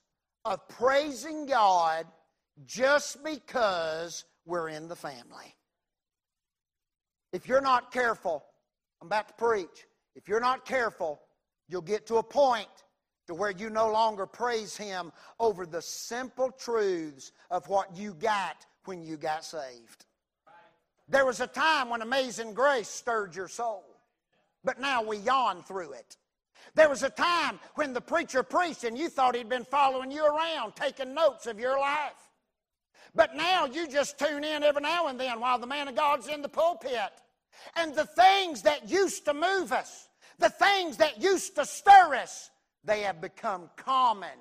of 0.45 0.67
praising 0.67 1.45
God 1.45 2.05
just 2.65 3.23
because 3.23 4.25
we're 4.45 4.69
in 4.69 4.87
the 4.87 4.95
family. 4.95 5.55
If 7.33 7.47
you're 7.47 7.61
not 7.61 7.91
careful, 7.91 8.45
I'm 9.01 9.07
about 9.07 9.27
to 9.27 9.33
preach. 9.33 9.87
If 10.15 10.29
you're 10.29 10.39
not 10.39 10.65
careful, 10.65 11.19
you'll 11.67 11.81
get 11.81 12.05
to 12.07 12.17
a 12.17 12.23
point 12.23 12.69
to 13.27 13.33
where 13.33 13.51
you 13.51 13.71
no 13.71 13.91
longer 13.91 14.27
praise 14.27 14.77
Him 14.77 15.11
over 15.39 15.65
the 15.65 15.81
simple 15.81 16.51
truths 16.51 17.31
of 17.49 17.67
what 17.67 17.97
you 17.97 18.13
got 18.13 18.65
when 18.85 19.03
you 19.03 19.17
got 19.17 19.43
saved. 19.43 20.05
There 21.09 21.25
was 21.25 21.41
a 21.41 21.47
time 21.47 21.89
when 21.89 22.03
Amazing 22.03 22.53
Grace 22.53 22.87
stirred 22.87 23.35
your 23.35 23.47
soul, 23.47 23.83
but 24.63 24.79
now 24.79 25.01
we 25.01 25.17
yawn 25.17 25.63
through 25.63 25.93
it. 25.93 26.17
There 26.75 26.89
was 26.89 27.03
a 27.03 27.09
time 27.09 27.59
when 27.75 27.93
the 27.93 28.01
preacher 28.01 28.43
preached 28.43 28.83
and 28.83 28.97
you 28.97 29.09
thought 29.09 29.35
he'd 29.35 29.49
been 29.49 29.65
following 29.65 30.11
you 30.11 30.25
around, 30.25 30.75
taking 30.75 31.13
notes 31.13 31.47
of 31.47 31.59
your 31.59 31.79
life. 31.79 32.13
But 33.15 33.35
now 33.35 33.65
you 33.65 33.87
just 33.87 34.17
tune 34.17 34.43
in 34.43 34.63
every 34.63 34.81
now 34.81 35.07
and 35.07 35.19
then 35.19 35.39
while 35.39 35.59
the 35.59 35.67
man 35.67 35.87
of 35.87 35.95
God's 35.95 36.27
in 36.27 36.41
the 36.41 36.49
pulpit. 36.49 37.11
And 37.75 37.95
the 37.95 38.05
things 38.05 38.63
that 38.63 38.89
used 38.89 39.25
to 39.25 39.33
move 39.33 39.71
us, 39.71 40.07
the 40.39 40.49
things 40.49 40.97
that 40.97 41.21
used 41.21 41.55
to 41.55 41.65
stir 41.65 42.15
us, 42.15 42.51
they 42.83 43.01
have 43.01 43.21
become 43.21 43.69
common. 43.75 44.37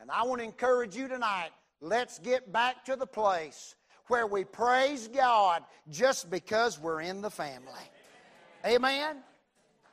And 0.00 0.10
I 0.10 0.24
want 0.24 0.40
to 0.40 0.44
encourage 0.44 0.96
you 0.96 1.08
tonight 1.08 1.50
let's 1.80 2.18
get 2.18 2.52
back 2.52 2.84
to 2.84 2.96
the 2.96 3.06
place 3.06 3.74
where 4.08 4.26
we 4.26 4.44
praise 4.44 5.08
God 5.08 5.62
just 5.88 6.30
because 6.30 6.78
we're 6.78 7.00
in 7.00 7.22
the 7.22 7.30
family. 7.30 7.72
Amen? 8.66 9.16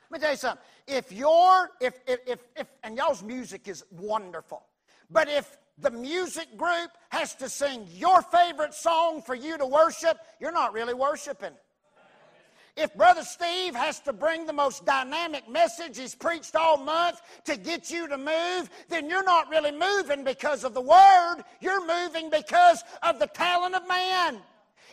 Let 0.09 0.11
me 0.11 0.19
tell 0.19 0.31
you 0.31 0.37
something. 0.37 0.63
If 0.87 1.11
you're, 1.11 1.69
if, 1.79 1.99
if, 2.07 2.19
if, 2.27 2.39
if, 2.55 2.67
and 2.83 2.97
y'all's 2.97 3.23
music 3.23 3.67
is 3.67 3.83
wonderful, 3.91 4.63
but 5.09 5.29
if 5.29 5.57
the 5.77 5.91
music 5.91 6.57
group 6.57 6.91
has 7.09 7.35
to 7.35 7.47
sing 7.47 7.87
your 7.91 8.21
favorite 8.21 8.73
song 8.73 9.21
for 9.21 9.35
you 9.35 9.57
to 9.57 9.65
worship, 9.65 10.17
you're 10.39 10.51
not 10.51 10.73
really 10.73 10.93
worshiping. 10.93 11.53
If 12.77 12.93
Brother 12.93 13.23
Steve 13.23 13.75
has 13.75 13.99
to 14.01 14.13
bring 14.13 14.45
the 14.45 14.53
most 14.53 14.85
dynamic 14.85 15.49
message 15.49 15.97
he's 15.97 16.13
preached 16.13 16.55
all 16.55 16.77
month 16.77 17.19
to 17.45 17.57
get 17.57 17.89
you 17.89 18.07
to 18.07 18.17
move, 18.19 18.69
then 18.87 19.09
you're 19.09 19.23
not 19.23 19.49
really 19.49 19.71
moving 19.71 20.23
because 20.23 20.63
of 20.63 20.75
the 20.75 20.81
Word. 20.81 21.43
You're 21.59 21.85
moving 21.87 22.29
because 22.29 22.83
of 23.01 23.17
the 23.17 23.25
talent 23.25 23.73
of 23.73 23.87
man. 23.87 24.41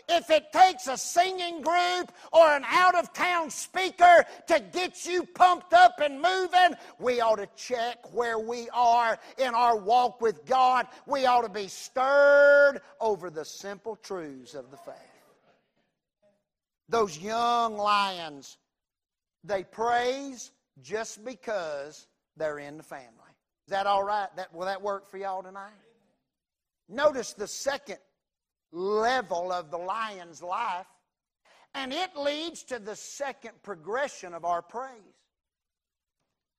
If 0.08 0.30
it 0.30 0.50
takes 0.50 0.86
a 0.86 0.96
singing 0.96 1.60
group 1.60 2.10
or 2.32 2.56
an 2.56 2.64
out 2.66 2.94
of 2.94 3.12
town 3.12 3.50
speaker 3.50 4.24
to 4.48 4.60
get 4.72 5.04
you 5.04 5.24
pumped 5.24 5.74
up 5.74 6.00
and 6.02 6.22
moving, 6.22 6.78
we 6.98 7.20
ought 7.20 7.36
to 7.36 7.48
check 7.54 8.14
where 8.14 8.38
we 8.38 8.68
are 8.70 9.18
in 9.36 9.54
our 9.54 9.76
walk 9.76 10.22
with 10.22 10.46
God. 10.46 10.86
We 11.06 11.26
ought 11.26 11.42
to 11.42 11.48
be 11.50 11.68
stirred 11.68 12.80
over 12.98 13.28
the 13.28 13.44
simple 13.44 13.96
truths 13.96 14.54
of 14.54 14.70
the 14.70 14.78
faith. 14.78 15.13
Those 16.88 17.18
young 17.18 17.76
lions, 17.76 18.58
they 19.42 19.64
praise 19.64 20.52
just 20.82 21.24
because 21.24 22.06
they're 22.36 22.58
in 22.58 22.76
the 22.76 22.82
family. 22.82 23.08
Is 23.66 23.70
that 23.70 23.86
all 23.86 24.04
right? 24.04 24.28
That, 24.36 24.54
will 24.54 24.66
that 24.66 24.82
work 24.82 25.08
for 25.10 25.16
y'all 25.16 25.42
tonight? 25.42 25.72
Notice 26.88 27.32
the 27.32 27.46
second 27.46 27.98
level 28.72 29.52
of 29.52 29.70
the 29.70 29.78
lion's 29.78 30.42
life, 30.42 30.86
and 31.74 31.92
it 31.92 32.10
leads 32.16 32.64
to 32.64 32.78
the 32.78 32.96
second 32.96 33.52
progression 33.62 34.34
of 34.34 34.44
our 34.44 34.60
praise. 34.60 34.92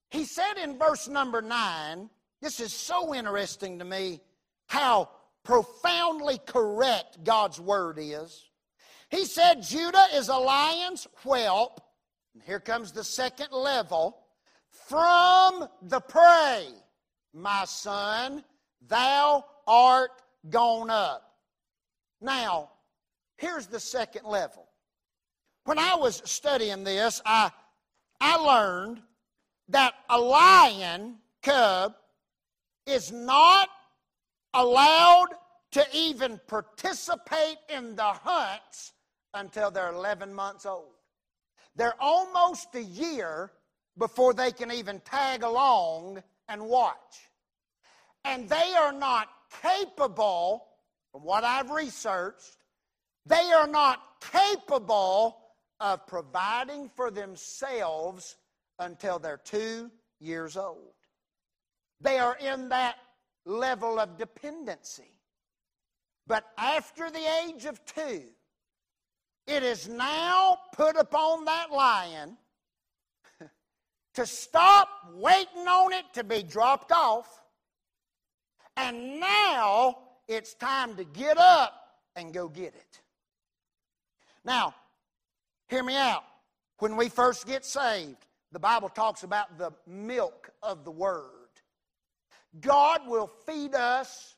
He 0.10 0.26
said 0.26 0.54
in 0.64 0.80
verse 0.80 1.08
number 1.08 1.42
nine, 1.42 2.10
this 2.42 2.60
is 2.60 2.74
so 2.74 3.14
interesting 3.14 3.80
to 3.80 3.86
me 3.86 4.22
how 4.68 5.10
profoundly 5.44 6.40
correct 6.46 7.24
God's 7.24 7.60
word 7.60 7.98
is. 8.00 8.44
He 9.10 9.26
said, 9.26 9.62
Judah 9.62 10.08
is 10.14 10.30
a 10.30 10.36
lion's 10.36 11.08
whelp. 11.24 11.82
And 12.34 12.44
here 12.44 12.60
comes 12.60 12.92
the 12.92 13.04
second 13.04 13.52
level. 13.52 14.18
From 14.70 15.68
the 15.84 16.02
prey, 16.02 16.68
my 17.34 17.66
son, 17.66 18.44
thou 18.88 19.46
art 19.68 20.12
gone 20.50 20.90
up. 20.90 21.36
Now, 22.22 22.72
here's 23.38 23.68
the 23.68 23.80
second 23.80 24.26
level. 24.26 24.68
When 25.64 25.80
I 25.80 25.96
was 25.96 26.22
studying 26.26 26.84
this, 26.84 27.22
I, 27.26 27.52
I 28.20 28.36
learned 28.36 29.02
that 29.70 29.94
a 30.10 30.20
lion 30.20 31.16
cub 31.42 31.96
is 32.86 33.12
not 33.12 33.70
allowed 34.54 35.30
to 35.72 35.86
even 35.94 36.40
participate 36.48 37.58
in 37.70 37.96
the 37.96 38.04
hunts 38.04 38.94
until 39.36 39.70
they're 39.70 39.92
11 39.92 40.34
months 40.34 40.66
old. 40.66 40.94
They're 41.76 41.96
almost 42.00 42.74
a 42.74 42.82
year 42.82 43.52
before 43.98 44.34
they 44.34 44.52
can 44.52 44.72
even 44.72 45.00
tag 45.02 45.44
along 45.44 46.24
and 46.48 46.66
watch. 46.66 47.30
And 48.24 48.50
they 48.50 48.74
are 48.78 48.94
not 48.94 49.28
capable, 49.62 50.66
from 51.12 51.24
what 51.24 51.44
I've 51.44 51.70
researched, 51.70 52.58
they 53.26 53.52
are 53.56 53.68
not 53.68 54.02
capable 54.34 55.38
of 55.80 56.08
providing 56.08 56.90
for 56.96 57.12
themselves 57.12 58.38
until 58.80 59.20
they're 59.20 59.42
two 59.44 59.92
years 60.20 60.58
old. 60.58 60.94
They 62.02 62.20
are 62.20 62.38
in 62.38 62.70
that 62.70 62.96
level 63.46 64.00
of 64.00 64.18
dependency. 64.18 65.12
But 66.28 66.46
after 66.58 67.10
the 67.12 67.26
age 67.46 67.66
of 67.66 67.84
two, 67.86 68.24
it 69.48 69.64
is 69.64 69.88
now 69.88 70.58
put 70.74 70.96
upon 70.96 71.46
that 71.46 71.72
lion 71.72 72.38
to 74.16 74.26
stop 74.26 74.90
waiting 75.14 75.68
on 75.68 75.94
it 75.94 76.06
to 76.14 76.24
be 76.24 76.42
dropped 76.42 76.92
off. 76.92 77.44
And 78.78 79.20
now 79.20 79.98
it's 80.28 80.54
time 80.54 80.96
to 80.96 81.04
get 81.04 81.38
up 81.38 81.74
and 82.16 82.34
go 82.34 82.48
get 82.48 82.74
it. 82.76 83.02
Now, 84.44 84.74
hear 85.68 85.84
me 85.84 85.96
out. 85.96 86.24
When 86.80 86.96
we 86.96 87.10
first 87.10 87.46
get 87.46 87.66
saved, 87.66 88.26
the 88.52 88.60
Bible 88.60 88.90
talks 88.90 89.24
about 89.24 89.58
the 89.58 89.72
milk 89.88 90.50
of 90.62 90.86
the 90.86 90.92
Word. 90.92 91.32
God 92.62 93.02
will 93.08 93.28
feed 93.46 93.76
us 93.76 94.35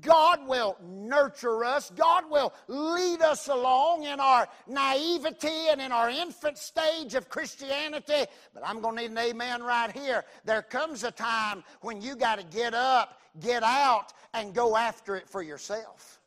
God 0.00 0.46
will 0.46 0.76
nurture 0.82 1.64
us. 1.64 1.90
God 1.96 2.30
will 2.30 2.52
lead 2.66 3.22
us 3.22 3.48
along 3.48 4.04
in 4.04 4.20
our 4.20 4.46
naivety 4.66 5.68
and 5.70 5.80
in 5.80 5.92
our 5.92 6.10
infant 6.10 6.58
stage 6.58 7.14
of 7.14 7.30
Christianity. 7.30 8.26
But 8.52 8.62
I'm 8.66 8.82
going 8.82 8.96
to 8.96 9.02
need 9.02 9.12
an 9.12 9.18
amen 9.18 9.62
right 9.62 9.90
here. 9.90 10.24
There 10.44 10.60
comes 10.60 11.04
a 11.04 11.10
time 11.10 11.64
when 11.80 12.02
you 12.02 12.16
got 12.16 12.38
to 12.38 12.44
get 12.44 12.74
up, 12.74 13.18
get 13.40 13.62
out, 13.62 14.12
and 14.34 14.54
go 14.54 14.76
after 14.76 15.16
it 15.16 15.26
for 15.26 15.40
yourself. 15.40 16.20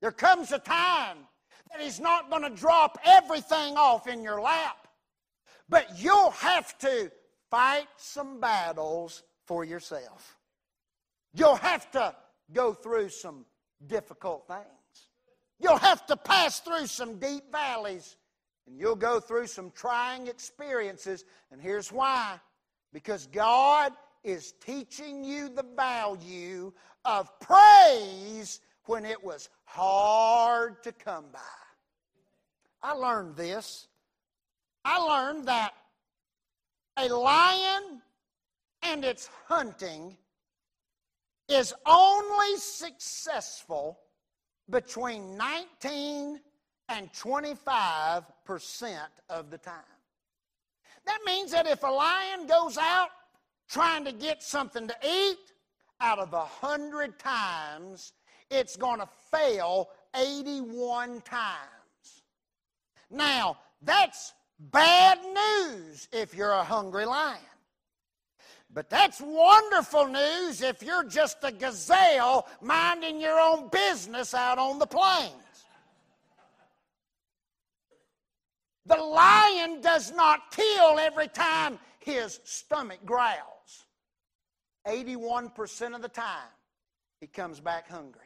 There 0.00 0.12
comes 0.12 0.52
a 0.52 0.60
time 0.60 1.16
that 1.72 1.80
He's 1.80 1.98
not 1.98 2.30
going 2.30 2.42
to 2.42 2.50
drop 2.50 2.96
everything 3.04 3.76
off 3.76 4.06
in 4.06 4.22
your 4.22 4.40
lap, 4.40 4.86
but 5.68 5.98
you'll 5.98 6.30
have 6.30 6.78
to 6.78 7.10
fight 7.50 7.88
some 7.96 8.38
battles 8.38 9.24
for 9.46 9.64
yourself. 9.64 10.36
You'll 11.34 11.56
have 11.56 11.90
to 11.92 12.14
go 12.52 12.72
through 12.72 13.08
some 13.08 13.44
difficult 13.86 14.46
things. 14.46 15.08
You'll 15.58 15.78
have 15.78 16.06
to 16.06 16.16
pass 16.16 16.60
through 16.60 16.86
some 16.86 17.18
deep 17.18 17.50
valleys 17.50 18.16
and 18.66 18.78
you'll 18.78 18.96
go 18.96 19.20
through 19.20 19.48
some 19.48 19.70
trying 19.72 20.26
experiences. 20.26 21.24
And 21.50 21.60
here's 21.60 21.92
why 21.92 22.40
because 22.92 23.26
God 23.26 23.92
is 24.22 24.52
teaching 24.64 25.24
you 25.24 25.48
the 25.48 25.64
value 25.76 26.72
of 27.04 27.28
praise 27.40 28.60
when 28.86 29.04
it 29.04 29.22
was 29.22 29.50
hard 29.64 30.82
to 30.84 30.92
come 30.92 31.26
by. 31.32 31.40
I 32.82 32.92
learned 32.92 33.36
this. 33.36 33.88
I 34.84 34.98
learned 34.98 35.46
that 35.48 35.72
a 36.96 37.08
lion 37.08 38.02
and 38.82 39.04
its 39.04 39.28
hunting 39.46 40.16
is 41.48 41.74
only 41.86 42.56
successful 42.56 43.98
between 44.70 45.36
19 45.36 46.40
and 46.88 47.12
25 47.12 48.24
percent 48.44 49.10
of 49.28 49.50
the 49.50 49.58
time. 49.58 49.74
That 51.06 51.18
means 51.26 51.50
that 51.52 51.66
if 51.66 51.82
a 51.82 51.88
lion 51.88 52.46
goes 52.46 52.78
out 52.78 53.08
trying 53.68 54.04
to 54.04 54.12
get 54.12 54.42
something 54.42 54.86
to 54.88 54.96
eat, 55.06 55.52
out 56.00 56.18
of 56.18 56.32
a 56.32 56.44
hundred 56.44 57.18
times, 57.18 58.12
it's 58.50 58.76
going 58.76 59.00
to 59.00 59.08
fail 59.30 59.88
81 60.14 61.20
times. 61.22 62.22
Now, 63.10 63.58
that's 63.82 64.34
bad 64.58 65.18
news 65.24 66.08
if 66.12 66.34
you're 66.34 66.52
a 66.52 66.64
hungry 66.64 67.06
lion. 67.06 67.38
But 68.74 68.90
that's 68.90 69.20
wonderful 69.20 70.08
news 70.08 70.60
if 70.60 70.82
you're 70.82 71.04
just 71.04 71.38
a 71.44 71.52
gazelle 71.52 72.48
minding 72.60 73.20
your 73.20 73.38
own 73.38 73.68
business 73.68 74.34
out 74.34 74.58
on 74.58 74.80
the 74.80 74.86
plains. 74.86 75.32
The 78.86 78.96
lion 78.96 79.80
does 79.80 80.12
not 80.12 80.50
kill 80.50 80.98
every 80.98 81.28
time 81.28 81.78
his 82.00 82.40
stomach 82.42 82.98
growls. 83.06 83.86
81% 84.86 85.94
of 85.94 86.02
the 86.02 86.08
time, 86.08 86.50
he 87.20 87.28
comes 87.28 87.60
back 87.60 87.88
hungry. 87.88 88.23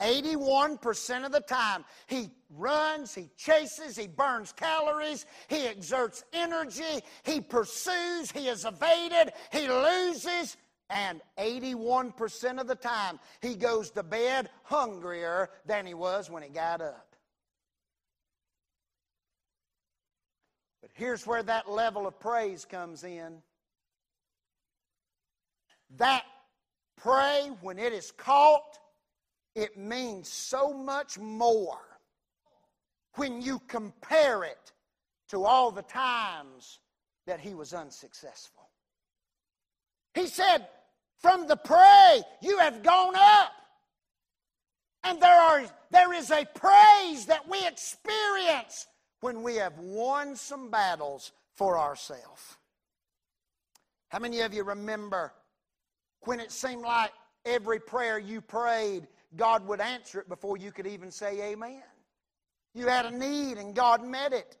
81% 0.00 1.24
of 1.24 1.32
the 1.32 1.40
time, 1.40 1.84
he 2.06 2.30
runs, 2.50 3.14
he 3.14 3.30
chases, 3.36 3.96
he 3.96 4.06
burns 4.06 4.52
calories, 4.52 5.26
he 5.48 5.66
exerts 5.66 6.24
energy, 6.32 7.02
he 7.24 7.40
pursues, 7.40 8.30
he 8.32 8.48
is 8.48 8.64
evaded, 8.64 9.32
he 9.52 9.68
loses, 9.68 10.56
and 10.90 11.20
81% 11.38 12.60
of 12.60 12.66
the 12.66 12.74
time, 12.74 13.18
he 13.40 13.54
goes 13.54 13.90
to 13.92 14.02
bed 14.02 14.50
hungrier 14.64 15.50
than 15.66 15.86
he 15.86 15.94
was 15.94 16.28
when 16.28 16.42
he 16.42 16.48
got 16.48 16.80
up. 16.80 17.16
But 20.82 20.90
here's 20.94 21.26
where 21.26 21.42
that 21.44 21.70
level 21.70 22.06
of 22.06 22.18
praise 22.18 22.64
comes 22.64 23.04
in. 23.04 23.38
That 25.96 26.24
prey, 26.96 27.50
when 27.60 27.78
it 27.78 27.92
is 27.92 28.10
caught, 28.10 28.78
it 29.54 29.76
means 29.76 30.28
so 30.28 30.72
much 30.72 31.18
more 31.18 31.80
when 33.16 33.42
you 33.42 33.60
compare 33.68 34.44
it 34.44 34.72
to 35.28 35.44
all 35.44 35.70
the 35.70 35.82
times 35.82 36.78
that 37.26 37.40
he 37.40 37.54
was 37.54 37.74
unsuccessful. 37.74 38.68
He 40.14 40.26
said, 40.26 40.66
From 41.18 41.46
the 41.46 41.56
prey 41.56 42.22
you 42.40 42.58
have 42.58 42.82
gone 42.82 43.14
up. 43.16 43.52
And 45.04 45.20
there, 45.20 45.40
are, 45.40 45.64
there 45.90 46.12
is 46.12 46.30
a 46.30 46.44
praise 46.54 47.26
that 47.26 47.48
we 47.48 47.66
experience 47.66 48.86
when 49.20 49.42
we 49.42 49.56
have 49.56 49.76
won 49.78 50.36
some 50.36 50.70
battles 50.70 51.32
for 51.54 51.78
ourselves. 51.78 52.56
How 54.08 54.18
many 54.18 54.40
of 54.40 54.54
you 54.54 54.62
remember 54.62 55.32
when 56.20 56.38
it 56.38 56.52
seemed 56.52 56.82
like 56.82 57.10
every 57.44 57.80
prayer 57.80 58.18
you 58.18 58.40
prayed 58.40 59.08
God 59.36 59.66
would 59.66 59.80
answer 59.80 60.20
it 60.20 60.28
before 60.28 60.56
you 60.56 60.72
could 60.72 60.86
even 60.86 61.10
say 61.10 61.52
amen. 61.52 61.82
You 62.74 62.86
had 62.86 63.06
a 63.06 63.10
need 63.10 63.58
and 63.58 63.74
God 63.74 64.04
met 64.06 64.32
it. 64.32 64.56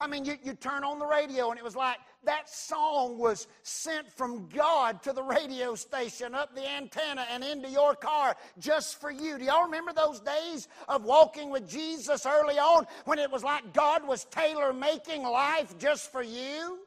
I 0.00 0.06
mean, 0.06 0.24
you, 0.24 0.36
you 0.42 0.54
turn 0.54 0.84
on 0.84 0.98
the 0.98 1.06
radio 1.06 1.50
and 1.50 1.58
it 1.58 1.64
was 1.64 1.76
like 1.76 1.98
that 2.24 2.48
song 2.48 3.18
was 3.18 3.46
sent 3.62 4.10
from 4.10 4.48
God 4.48 5.02
to 5.04 5.12
the 5.12 5.22
radio 5.22 5.74
station, 5.74 6.34
up 6.34 6.54
the 6.54 6.68
antenna, 6.68 7.26
and 7.30 7.44
into 7.44 7.68
your 7.68 7.94
car 7.94 8.36
just 8.58 9.00
for 9.00 9.10
you. 9.10 9.38
Do 9.38 9.44
y'all 9.44 9.64
remember 9.64 9.92
those 9.92 10.20
days 10.20 10.68
of 10.88 11.04
walking 11.04 11.50
with 11.50 11.68
Jesus 11.68 12.26
early 12.26 12.58
on 12.58 12.86
when 13.04 13.18
it 13.18 13.30
was 13.30 13.44
like 13.44 13.72
God 13.72 14.06
was 14.06 14.24
tailor 14.26 14.72
making 14.72 15.22
life 15.22 15.78
just 15.78 16.10
for 16.10 16.22
you? 16.22 16.78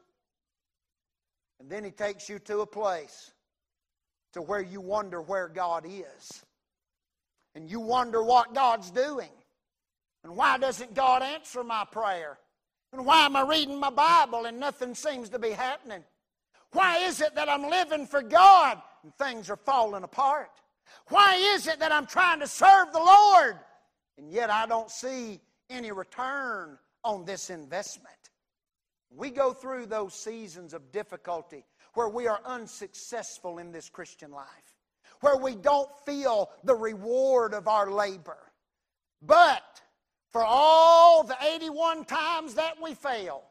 And 1.60 1.70
then 1.70 1.84
He 1.84 1.90
takes 1.90 2.28
you 2.28 2.38
to 2.40 2.60
a 2.60 2.66
place 2.66 3.32
to 4.34 4.42
where 4.42 4.62
you 4.62 4.80
wonder 4.80 5.22
where 5.22 5.48
God 5.48 5.86
is 5.88 6.44
and 7.58 7.68
you 7.68 7.80
wonder 7.80 8.22
what 8.22 8.54
God's 8.54 8.88
doing. 8.92 9.30
And 10.22 10.36
why 10.36 10.58
doesn't 10.58 10.94
God 10.94 11.24
answer 11.24 11.64
my 11.64 11.84
prayer? 11.90 12.38
And 12.92 13.04
why 13.04 13.26
am 13.26 13.34
I 13.34 13.42
reading 13.42 13.80
my 13.80 13.90
Bible 13.90 14.44
and 14.44 14.60
nothing 14.60 14.94
seems 14.94 15.28
to 15.30 15.40
be 15.40 15.50
happening? 15.50 16.04
Why 16.70 16.98
is 16.98 17.20
it 17.20 17.34
that 17.34 17.48
I'm 17.48 17.68
living 17.68 18.06
for 18.06 18.22
God 18.22 18.80
and 19.02 19.12
things 19.16 19.50
are 19.50 19.56
falling 19.56 20.04
apart? 20.04 20.52
Why 21.08 21.34
is 21.34 21.66
it 21.66 21.80
that 21.80 21.90
I'm 21.90 22.06
trying 22.06 22.38
to 22.38 22.46
serve 22.46 22.92
the 22.92 23.00
Lord 23.00 23.56
and 24.18 24.30
yet 24.30 24.50
I 24.50 24.66
don't 24.66 24.88
see 24.88 25.40
any 25.68 25.90
return 25.90 26.78
on 27.02 27.24
this 27.24 27.50
investment? 27.50 28.14
We 29.10 29.30
go 29.30 29.52
through 29.52 29.86
those 29.86 30.14
seasons 30.14 30.74
of 30.74 30.92
difficulty 30.92 31.64
where 31.94 32.08
we 32.08 32.28
are 32.28 32.40
unsuccessful 32.44 33.58
in 33.58 33.72
this 33.72 33.88
Christian 33.88 34.30
life 34.30 34.67
where 35.20 35.36
we 35.36 35.54
don't 35.54 35.90
feel 36.04 36.50
the 36.64 36.74
reward 36.74 37.54
of 37.54 37.68
our 37.68 37.90
labor. 37.90 38.38
But 39.22 39.82
for 40.30 40.44
all 40.44 41.24
the 41.24 41.36
81 41.54 42.04
times 42.04 42.54
that 42.54 42.80
we 42.82 42.94
fail, 42.94 43.42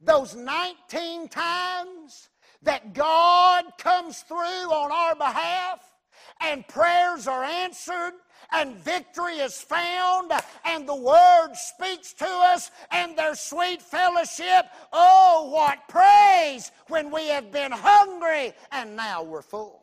those 0.00 0.34
19 0.34 1.28
times 1.28 2.28
that 2.62 2.92
God 2.92 3.64
comes 3.78 4.20
through 4.20 4.36
on 4.36 4.92
our 4.92 5.14
behalf 5.14 5.80
and 6.40 6.66
prayers 6.68 7.26
are 7.26 7.44
answered 7.44 8.12
and 8.52 8.76
victory 8.76 9.36
is 9.36 9.60
found 9.60 10.32
and 10.64 10.88
the 10.88 10.94
word 10.94 11.52
speaks 11.54 12.12
to 12.14 12.26
us 12.26 12.70
and 12.90 13.16
there's 13.16 13.40
sweet 13.40 13.80
fellowship. 13.80 14.66
Oh, 14.92 15.50
what 15.52 15.88
praise 15.88 16.70
when 16.88 17.10
we 17.10 17.28
have 17.28 17.50
been 17.50 17.72
hungry 17.72 18.52
and 18.70 18.96
now 18.96 19.22
we're 19.22 19.42
full. 19.42 19.81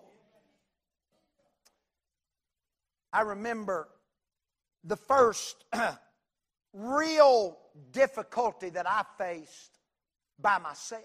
I 3.12 3.22
remember 3.22 3.88
the 4.84 4.96
first 4.96 5.66
real 6.74 7.58
difficulty 7.92 8.70
that 8.70 8.90
I 8.90 9.04
faced 9.18 9.80
by 10.40 10.58
myself. 10.60 11.04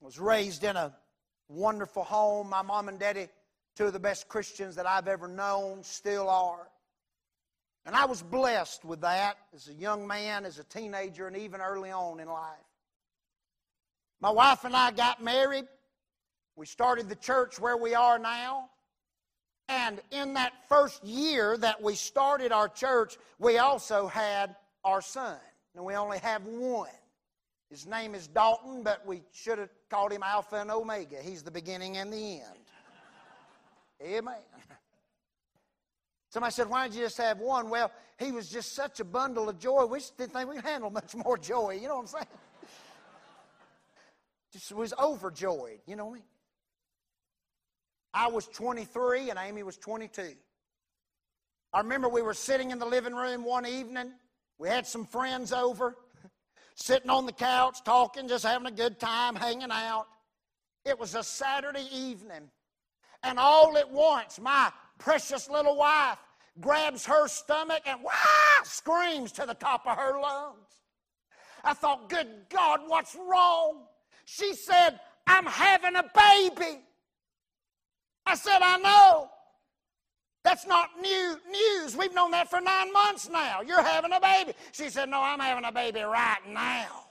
I 0.00 0.04
was 0.04 0.18
raised 0.18 0.64
in 0.64 0.76
a 0.76 0.94
wonderful 1.48 2.04
home. 2.04 2.48
My 2.48 2.62
mom 2.62 2.88
and 2.88 2.98
daddy, 2.98 3.28
two 3.76 3.86
of 3.86 3.92
the 3.92 4.00
best 4.00 4.28
Christians 4.28 4.74
that 4.76 4.86
I've 4.86 5.08
ever 5.08 5.28
known, 5.28 5.82
still 5.82 6.28
are. 6.28 6.68
And 7.86 7.94
I 7.94 8.04
was 8.06 8.22
blessed 8.22 8.84
with 8.84 9.00
that 9.02 9.36
as 9.54 9.68
a 9.68 9.72
young 9.72 10.06
man, 10.06 10.44
as 10.44 10.58
a 10.58 10.64
teenager, 10.64 11.26
and 11.26 11.36
even 11.36 11.60
early 11.60 11.90
on 11.90 12.20
in 12.20 12.28
life. 12.28 12.56
My 14.20 14.30
wife 14.30 14.64
and 14.64 14.76
I 14.76 14.90
got 14.90 15.22
married. 15.22 15.64
We 16.56 16.66
started 16.66 17.08
the 17.08 17.16
church 17.16 17.58
where 17.58 17.76
we 17.76 17.94
are 17.94 18.18
now. 18.18 18.69
And 19.70 20.00
in 20.10 20.34
that 20.34 20.52
first 20.68 21.04
year 21.04 21.56
that 21.58 21.80
we 21.80 21.94
started 21.94 22.50
our 22.50 22.68
church, 22.68 23.16
we 23.38 23.58
also 23.58 24.08
had 24.08 24.56
our 24.84 25.00
son. 25.00 25.38
And 25.76 25.84
we 25.84 25.94
only 25.94 26.18
have 26.18 26.44
one. 26.44 26.88
His 27.70 27.86
name 27.86 28.16
is 28.16 28.26
Dalton, 28.26 28.82
but 28.82 29.06
we 29.06 29.22
should 29.32 29.58
have 29.58 29.70
called 29.88 30.10
him 30.10 30.24
Alpha 30.24 30.56
and 30.56 30.72
Omega. 30.72 31.18
He's 31.22 31.44
the 31.44 31.52
beginning 31.52 31.98
and 31.98 32.12
the 32.12 32.40
end. 32.40 32.42
Amen. 34.02 34.34
Somebody 36.30 36.52
said, 36.52 36.68
Why 36.68 36.88
did 36.88 36.96
you 36.96 37.04
just 37.04 37.18
have 37.18 37.38
one? 37.38 37.70
Well, 37.70 37.92
he 38.18 38.32
was 38.32 38.50
just 38.50 38.74
such 38.74 38.98
a 38.98 39.04
bundle 39.04 39.48
of 39.48 39.60
joy. 39.60 39.84
We 39.84 40.00
just 40.00 40.16
didn't 40.16 40.32
think 40.32 40.48
we 40.48 40.56
could 40.56 40.64
handle 40.64 40.90
much 40.90 41.14
more 41.14 41.38
joy. 41.38 41.78
You 41.80 41.86
know 41.86 41.94
what 41.94 42.02
I'm 42.02 42.06
saying? 42.08 42.26
Just 44.52 44.72
was 44.72 44.92
overjoyed. 44.98 45.78
You 45.86 45.94
know 45.94 46.06
what 46.06 46.12
I 46.12 46.14
mean? 46.14 46.24
I 48.12 48.28
was 48.28 48.46
23 48.48 49.30
and 49.30 49.38
Amy 49.38 49.62
was 49.62 49.76
22. 49.76 50.34
I 51.72 51.78
remember 51.78 52.08
we 52.08 52.22
were 52.22 52.34
sitting 52.34 52.70
in 52.70 52.78
the 52.78 52.86
living 52.86 53.14
room 53.14 53.44
one 53.44 53.66
evening. 53.66 54.12
We 54.58 54.68
had 54.68 54.86
some 54.86 55.06
friends 55.06 55.52
over, 55.52 55.96
sitting 56.74 57.10
on 57.10 57.26
the 57.26 57.32
couch, 57.32 57.78
talking, 57.84 58.28
just 58.28 58.44
having 58.44 58.66
a 58.66 58.72
good 58.72 58.98
time, 58.98 59.36
hanging 59.36 59.70
out. 59.70 60.06
It 60.84 60.98
was 60.98 61.14
a 61.14 61.22
Saturday 61.22 61.88
evening. 61.92 62.50
And 63.22 63.38
all 63.38 63.76
at 63.78 63.90
once, 63.90 64.40
my 64.40 64.72
precious 64.98 65.48
little 65.48 65.76
wife 65.76 66.18
grabs 66.60 67.06
her 67.06 67.28
stomach 67.28 67.82
and 67.86 68.00
screams 68.64 69.30
to 69.32 69.46
the 69.46 69.54
top 69.54 69.86
of 69.86 69.96
her 69.96 70.20
lungs. 70.20 70.56
I 71.62 71.74
thought, 71.74 72.08
good 72.08 72.26
God, 72.48 72.80
what's 72.86 73.14
wrong? 73.14 73.82
She 74.24 74.54
said, 74.54 74.98
I'm 75.26 75.46
having 75.46 75.96
a 75.96 76.04
baby. 76.14 76.80
I 78.26 78.34
said, 78.34 78.58
I 78.62 78.78
know. 78.78 79.30
That's 80.42 80.66
not 80.66 80.88
new 81.00 81.36
news. 81.50 81.96
We've 81.96 82.14
known 82.14 82.30
that 82.30 82.48
for 82.48 82.60
nine 82.60 82.92
months 82.92 83.28
now. 83.28 83.60
You're 83.60 83.82
having 83.82 84.12
a 84.12 84.20
baby. 84.20 84.54
She 84.72 84.88
said, 84.88 85.08
No, 85.10 85.20
I'm 85.20 85.38
having 85.38 85.64
a 85.64 85.72
baby 85.72 86.00
right 86.00 86.40
now. 86.48 87.09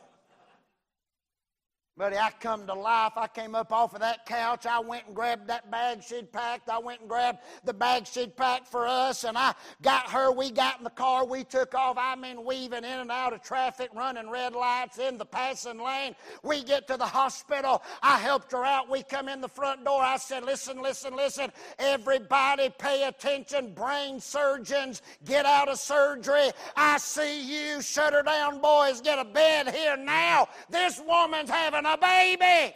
Buddy, 2.00 2.16
I 2.16 2.32
come 2.40 2.66
to 2.66 2.74
life. 2.74 3.12
I 3.18 3.28
came 3.28 3.56
up 3.56 3.74
off 3.74 3.94
of 3.94 4.00
that 4.00 4.26
couch. 4.26 4.66
I 4.66 4.80
went 4.80 5.08
and 5.08 5.14
grabbed 5.14 5.48
that 5.48 5.70
bag 5.70 6.02
she'd 6.02 6.32
packed. 6.32 6.70
I 6.70 6.80
went 6.80 7.02
and 7.02 7.10
grabbed 7.10 7.40
the 7.66 7.74
bag 7.74 8.08
she'd 8.08 8.38
packed 8.38 8.70
for 8.70 8.88
us, 8.88 9.26
and 9.26 9.38
I 9.38 9.54
got 9.82 10.10
her. 10.12 10.32
We 10.32 10.50
got 10.50 10.78
in 10.78 10.86
the 10.86 10.92
car. 10.92 11.26
We 11.26 11.44
took 11.44 11.76
off. 11.76 11.98
I 12.00 12.16
mean, 12.16 12.46
weaving 12.46 12.86
in 12.86 13.00
and 13.00 13.12
out 13.12 13.34
of 13.34 13.42
traffic, 13.42 13.90
running 13.94 14.30
red 14.30 14.54
lights 14.54 14.98
in 14.98 15.18
the 15.18 15.26
passing 15.26 15.78
lane. 15.78 16.16
We 16.42 16.64
get 16.64 16.88
to 16.88 16.96
the 16.96 17.06
hospital. 17.06 17.84
I 18.02 18.18
helped 18.18 18.54
her 18.54 18.64
out. 18.64 18.90
We 18.90 19.04
come 19.04 19.28
in 19.28 19.42
the 19.42 19.50
front 19.50 19.84
door. 19.84 20.02
I 20.02 20.16
said, 20.16 20.46
Listen, 20.46 20.82
listen, 20.82 21.18
listen. 21.18 21.52
Everybody 21.80 22.70
pay 22.80 23.10
attention. 23.10 23.74
Brain 23.74 24.22
surgeons, 24.22 25.02
get 25.26 25.46
out 25.46 25.68
of 25.68 25.78
surgery. 25.78 26.52
I 26.78 26.98
see 26.98 27.74
you. 27.74 27.82
Shut 27.82 28.14
her 28.14 28.24
down, 28.24 28.62
boys. 28.62 29.02
Get 29.02 29.20
a 29.20 29.26
bed 29.26 29.76
here 29.76 29.98
now. 29.98 30.48
This 30.70 31.02
woman's 31.06 31.50
having 31.50 31.89
baby. 31.98 32.76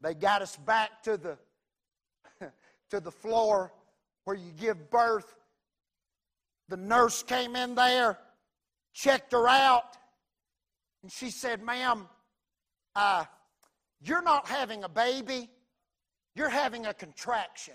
They 0.00 0.14
got 0.14 0.42
us 0.42 0.56
back 0.56 1.02
to 1.04 1.16
the 1.16 1.38
to 2.90 3.00
the 3.00 3.10
floor 3.10 3.72
where 4.24 4.36
you 4.36 4.52
give 4.52 4.90
birth. 4.90 5.34
The 6.68 6.76
nurse 6.76 7.22
came 7.22 7.56
in 7.56 7.74
there, 7.74 8.18
checked 8.92 9.32
her 9.32 9.48
out, 9.48 9.96
and 11.02 11.10
she 11.10 11.30
said, 11.30 11.62
Ma'am, 11.62 12.06
uh, 12.94 13.24
you're 14.02 14.22
not 14.22 14.46
having 14.46 14.84
a 14.84 14.88
baby, 14.88 15.48
you're 16.34 16.48
having 16.48 16.86
a 16.86 16.94
contraction. 16.94 17.74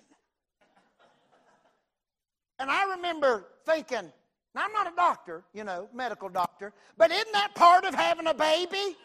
And 2.60 2.70
I 2.70 2.96
remember 2.96 3.48
thinking, 3.66 4.12
now, 4.56 4.66
I'm 4.66 4.72
not 4.72 4.92
a 4.92 4.96
doctor, 4.96 5.44
you 5.54 5.64
know, 5.64 5.90
medical 5.94 6.30
doctor, 6.30 6.74
but 6.98 7.12
isn't 7.12 7.34
that 7.34 7.56
part 7.56 7.86
of 7.86 7.96
having 7.96 8.28
a 8.28 8.34
baby? 8.34 8.96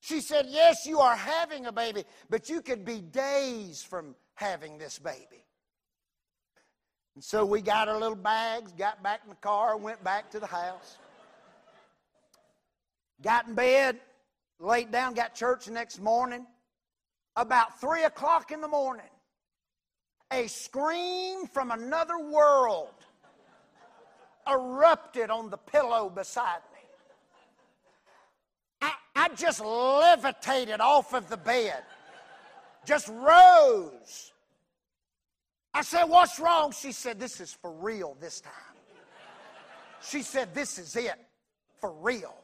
She 0.00 0.20
said, 0.20 0.46
Yes, 0.48 0.86
you 0.86 1.00
are 1.00 1.14
having 1.14 1.66
a 1.66 1.72
baby, 1.72 2.04
but 2.30 2.48
you 2.48 2.62
could 2.62 2.84
be 2.84 3.00
days 3.00 3.82
from 3.82 4.16
having 4.34 4.78
this 4.78 4.98
baby. 4.98 5.44
And 7.14 7.22
so 7.22 7.44
we 7.44 7.60
got 7.60 7.88
our 7.88 7.98
little 7.98 8.16
bags, 8.16 8.72
got 8.72 9.02
back 9.02 9.20
in 9.24 9.30
the 9.30 9.36
car, 9.36 9.76
went 9.76 10.02
back 10.02 10.30
to 10.30 10.40
the 10.40 10.46
house. 10.46 10.98
Got 13.20 13.48
in 13.48 13.54
bed, 13.54 13.98
laid 14.60 14.90
down, 14.90 15.14
got 15.14 15.34
church 15.34 15.66
the 15.66 15.72
next 15.72 16.00
morning. 16.00 16.46
About 17.36 17.80
3 17.80 18.04
o'clock 18.04 18.50
in 18.50 18.60
the 18.60 18.68
morning, 18.68 19.10
a 20.32 20.46
scream 20.46 21.46
from 21.46 21.70
another 21.70 22.18
world 22.18 22.94
erupted 24.50 25.30
on 25.30 25.50
the 25.50 25.56
pillow 25.56 26.08
beside 26.08 26.60
me. 26.72 26.80
I, 28.82 28.92
I 29.16 29.28
just 29.34 29.60
levitated 29.60 30.80
off 30.80 31.12
of 31.14 31.28
the 31.28 31.36
bed, 31.36 31.82
just 32.86 33.08
rose. 33.08 34.32
I 35.74 35.82
said, 35.82 36.04
What's 36.04 36.38
wrong? 36.38 36.72
She 36.72 36.92
said, 36.92 37.18
This 37.18 37.40
is 37.40 37.52
for 37.52 37.70
real 37.72 38.16
this 38.20 38.40
time. 38.40 38.52
She 40.02 40.22
said, 40.22 40.54
This 40.54 40.78
is 40.78 40.96
it, 40.96 41.14
for 41.80 41.92
real. 41.92 42.34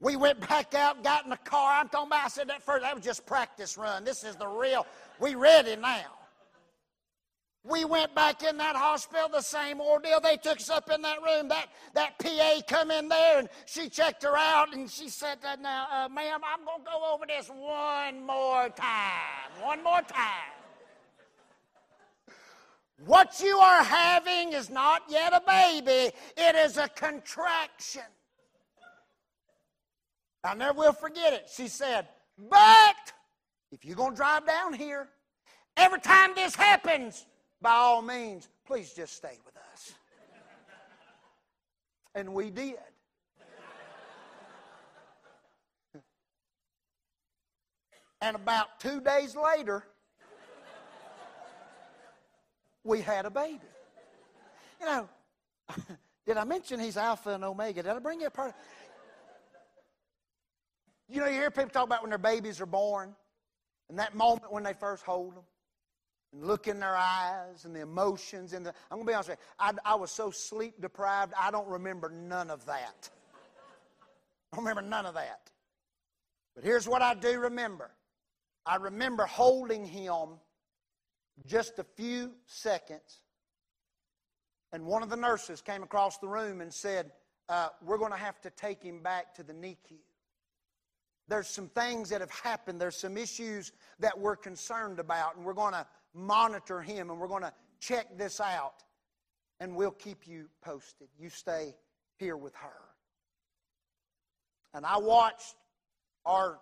We 0.00 0.16
went 0.16 0.40
back 0.48 0.74
out, 0.74 1.04
got 1.04 1.24
in 1.24 1.30
the 1.30 1.36
car. 1.36 1.74
I'm 1.74 1.88
talking 1.88 2.08
about, 2.08 2.24
I 2.24 2.28
said 2.28 2.48
that 2.48 2.62
first, 2.62 2.82
that 2.82 2.94
was 2.94 3.04
just 3.04 3.24
practice 3.24 3.78
run. 3.78 4.02
This 4.02 4.24
is 4.24 4.34
the 4.34 4.48
real. 4.48 4.84
We 5.20 5.36
ready 5.36 5.76
now. 5.76 6.21
We 7.64 7.84
went 7.84 8.12
back 8.12 8.42
in 8.42 8.56
that 8.56 8.74
hospital, 8.74 9.28
the 9.28 9.40
same 9.40 9.80
ordeal. 9.80 10.20
They 10.20 10.36
took 10.36 10.56
us 10.56 10.68
up 10.68 10.90
in 10.90 11.00
that 11.02 11.22
room. 11.22 11.46
That, 11.46 11.68
that 11.94 12.18
PA 12.18 12.60
come 12.66 12.90
in 12.90 13.08
there 13.08 13.38
and 13.38 13.48
she 13.66 13.88
checked 13.88 14.24
her 14.24 14.36
out 14.36 14.74
and 14.74 14.90
she 14.90 15.08
said, 15.08 15.38
Now, 15.60 15.86
uh, 15.92 16.08
ma'am, 16.08 16.40
I'm 16.44 16.64
going 16.64 16.80
to 16.80 16.84
go 16.84 17.14
over 17.14 17.24
this 17.26 17.48
one 17.48 18.26
more 18.26 18.68
time. 18.70 19.62
One 19.62 19.82
more 19.84 20.02
time. 20.02 20.52
What 23.06 23.40
you 23.40 23.56
are 23.56 23.82
having 23.84 24.52
is 24.52 24.68
not 24.68 25.02
yet 25.08 25.32
a 25.32 25.42
baby, 25.46 26.14
it 26.36 26.54
is 26.56 26.76
a 26.78 26.88
contraction. 26.88 28.02
I 30.44 30.54
never 30.54 30.78
will 30.78 30.92
forget 30.92 31.32
it. 31.32 31.48
She 31.52 31.68
said, 31.68 32.08
But 32.36 33.12
if 33.70 33.84
you're 33.84 33.96
going 33.96 34.12
to 34.12 34.16
drive 34.16 34.46
down 34.46 34.72
here, 34.72 35.08
every 35.76 36.00
time 36.00 36.32
this 36.34 36.56
happens, 36.56 37.26
by 37.62 37.70
all 37.70 38.02
means, 38.02 38.48
please 38.66 38.92
just 38.92 39.14
stay 39.14 39.38
with 39.46 39.56
us. 39.56 39.94
And 42.14 42.34
we 42.34 42.50
did. 42.50 42.76
And 48.20 48.36
about 48.36 48.78
two 48.78 49.00
days 49.00 49.34
later, 49.34 49.84
we 52.84 53.00
had 53.00 53.26
a 53.26 53.30
baby. 53.30 53.58
You 54.80 54.86
know, 54.86 55.08
did 56.26 56.36
I 56.36 56.44
mention 56.44 56.78
he's 56.78 56.96
Alpha 56.96 57.30
and 57.30 57.44
Omega? 57.44 57.82
Did 57.82 57.92
I 57.92 57.98
bring 57.98 58.20
you 58.20 58.26
a 58.26 58.30
part? 58.30 58.54
You 61.08 61.20
know, 61.20 61.26
you 61.26 61.32
hear 61.32 61.50
people 61.50 61.70
talk 61.70 61.84
about 61.84 62.02
when 62.02 62.10
their 62.10 62.18
babies 62.18 62.60
are 62.60 62.66
born 62.66 63.14
and 63.88 63.98
that 63.98 64.14
moment 64.14 64.52
when 64.52 64.62
they 64.62 64.72
first 64.72 65.04
hold 65.04 65.36
them 65.36 65.42
and 66.32 66.44
look 66.44 66.66
in 66.66 66.80
their 66.80 66.96
eyes 66.96 67.64
and 67.64 67.74
the 67.74 67.80
emotions 67.80 68.52
and 68.52 68.66
the 68.66 68.74
i'm 68.90 68.98
going 68.98 69.06
to 69.06 69.10
be 69.10 69.14
honest 69.14 69.30
with 69.30 69.38
you 69.38 69.44
I, 69.58 69.92
I, 69.92 69.94
was 69.94 70.10
so 70.10 70.30
sleep 70.30 70.80
deprived 70.80 71.32
i 71.40 71.50
don't 71.50 71.68
remember 71.68 72.08
none 72.08 72.50
of 72.50 72.64
that. 72.66 73.10
I 74.52 74.56
don't 74.56 74.64
remember 74.64 74.88
none 74.88 75.06
of 75.06 75.14
that. 75.14 75.50
But 76.54 76.64
here's 76.64 76.88
what 76.88 77.02
i 77.02 77.14
do 77.14 77.38
remember. 77.38 77.90
I 78.64 78.76
remember 78.76 79.26
holding 79.26 79.84
him 79.84 80.28
just 81.46 81.78
a 81.78 81.84
few 81.84 82.32
seconds 82.46 83.20
and 84.72 84.86
one 84.86 85.02
of 85.02 85.10
the 85.10 85.16
nurses 85.16 85.60
came 85.60 85.82
across 85.82 86.18
the 86.18 86.28
room 86.28 86.60
and 86.60 86.72
said 86.72 87.12
uh, 87.48 87.68
we're 87.84 87.98
going 87.98 88.12
to 88.12 88.18
have 88.18 88.40
to 88.40 88.50
take 88.50 88.82
him 88.82 89.02
back 89.02 89.34
to 89.34 89.42
the 89.42 89.52
NICU 89.52 89.98
there's 91.28 91.48
some 91.48 91.68
things 91.68 92.10
that 92.10 92.20
have 92.20 92.30
happened 92.30 92.80
there's 92.80 92.96
some 92.96 93.16
issues 93.16 93.72
that 93.98 94.18
we're 94.18 94.36
concerned 94.36 94.98
about 94.98 95.36
and 95.36 95.44
we're 95.44 95.54
going 95.54 95.72
to 95.72 95.86
monitor 96.14 96.80
him 96.80 97.10
and 97.10 97.18
we're 97.18 97.28
going 97.28 97.42
to 97.42 97.52
check 97.80 98.06
this 98.16 98.40
out 98.40 98.82
and 99.60 99.74
we'll 99.74 99.90
keep 99.90 100.26
you 100.26 100.48
posted. 100.62 101.08
You 101.18 101.30
stay 101.30 101.74
here 102.18 102.36
with 102.36 102.54
her. 102.56 102.80
And 104.74 104.86
I 104.86 104.98
watched 104.98 105.56
our 106.24 106.58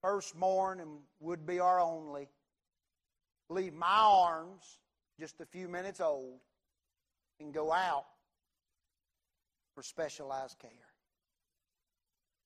firstborn 0.00 0.80
and 0.80 0.98
would 1.20 1.46
be 1.46 1.60
our 1.60 1.80
only 1.80 2.28
leave 3.50 3.74
my 3.74 3.86
arms 3.88 4.78
just 5.18 5.40
a 5.40 5.44
few 5.46 5.68
minutes 5.68 6.00
old 6.00 6.38
and 7.40 7.52
go 7.52 7.72
out 7.72 8.06
for 9.74 9.82
specialized 9.82 10.58
care. 10.58 10.70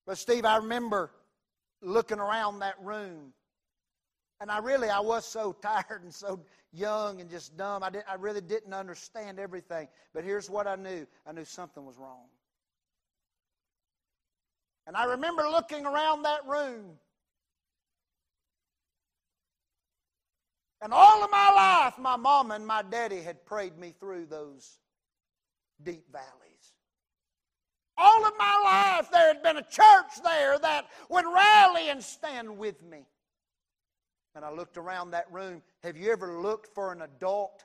But 0.07 0.19
Steve, 0.19 0.45
I 0.45 0.57
remember 0.57 1.11
looking 1.81 2.19
around 2.19 2.61
that 2.61 2.75
room 2.83 3.33
and 4.41 4.51
I 4.51 4.59
really, 4.59 4.89
I 4.89 5.01
was 5.01 5.25
so 5.25 5.53
tired 5.63 6.03
and 6.03 6.13
so 6.13 6.41
young 6.73 7.21
and 7.21 7.31
just 7.31 7.57
dumb. 7.57 7.83
I, 7.83 7.91
did, 7.91 8.05
I 8.09 8.15
really 8.15 8.41
didn't 8.41 8.75
understand 8.75 9.39
everything. 9.39 9.89
But 10.13 10.25
here's 10.25 10.51
what 10.51 10.67
I 10.67 10.77
knew 10.77 11.07
I 11.27 11.33
knew 11.33 11.45
something 11.45 11.85
was 11.85 11.97
wrong. 11.97 12.27
And 14.87 14.97
I 14.97 15.05
remember 15.05 15.45
looking 15.45 15.87
around 15.87 16.23
that 16.23 16.47
room. 16.47 16.99
And 20.83 20.93
all 20.93 21.25
of 21.25 21.31
my 21.31 21.51
life, 21.51 21.99
my 21.99 22.17
mom 22.17 22.51
and 22.51 22.67
my 22.67 22.83
daddy 22.83 23.23
had 23.23 23.47
prayed 23.47 23.79
me 23.79 23.95
through 23.99 24.27
those 24.27 24.79
deep 25.83 26.05
valleys. 26.13 26.29
All 27.97 28.27
of 28.27 28.33
my 28.37 28.61
life, 28.99 29.11
there 29.11 29.29
had 29.29 29.43
been 29.43 29.57
a 29.57 29.63
church 29.63 30.23
there 30.23 30.59
that 30.59 30.89
would 31.09 31.25
rally 31.25 31.89
and 31.89 32.03
stand 32.03 32.59
with 32.59 32.83
me 32.83 33.07
and 34.35 34.45
I 34.45 34.51
looked 34.51 34.77
around 34.77 35.13
that 35.13 35.31
room. 35.33 35.63
Have 35.83 35.97
you 35.97 36.11
ever 36.13 36.41
looked 36.41 36.75
for 36.75 36.93
an 36.93 37.03
adult 37.03 37.65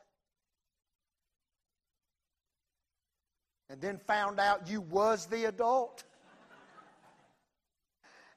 and 3.69 3.81
then 3.81 3.97
found 3.97 4.39
out 4.39 4.69
you 4.69 4.81
was 4.81 5.25
the 5.25 5.45
adult? 5.45 6.03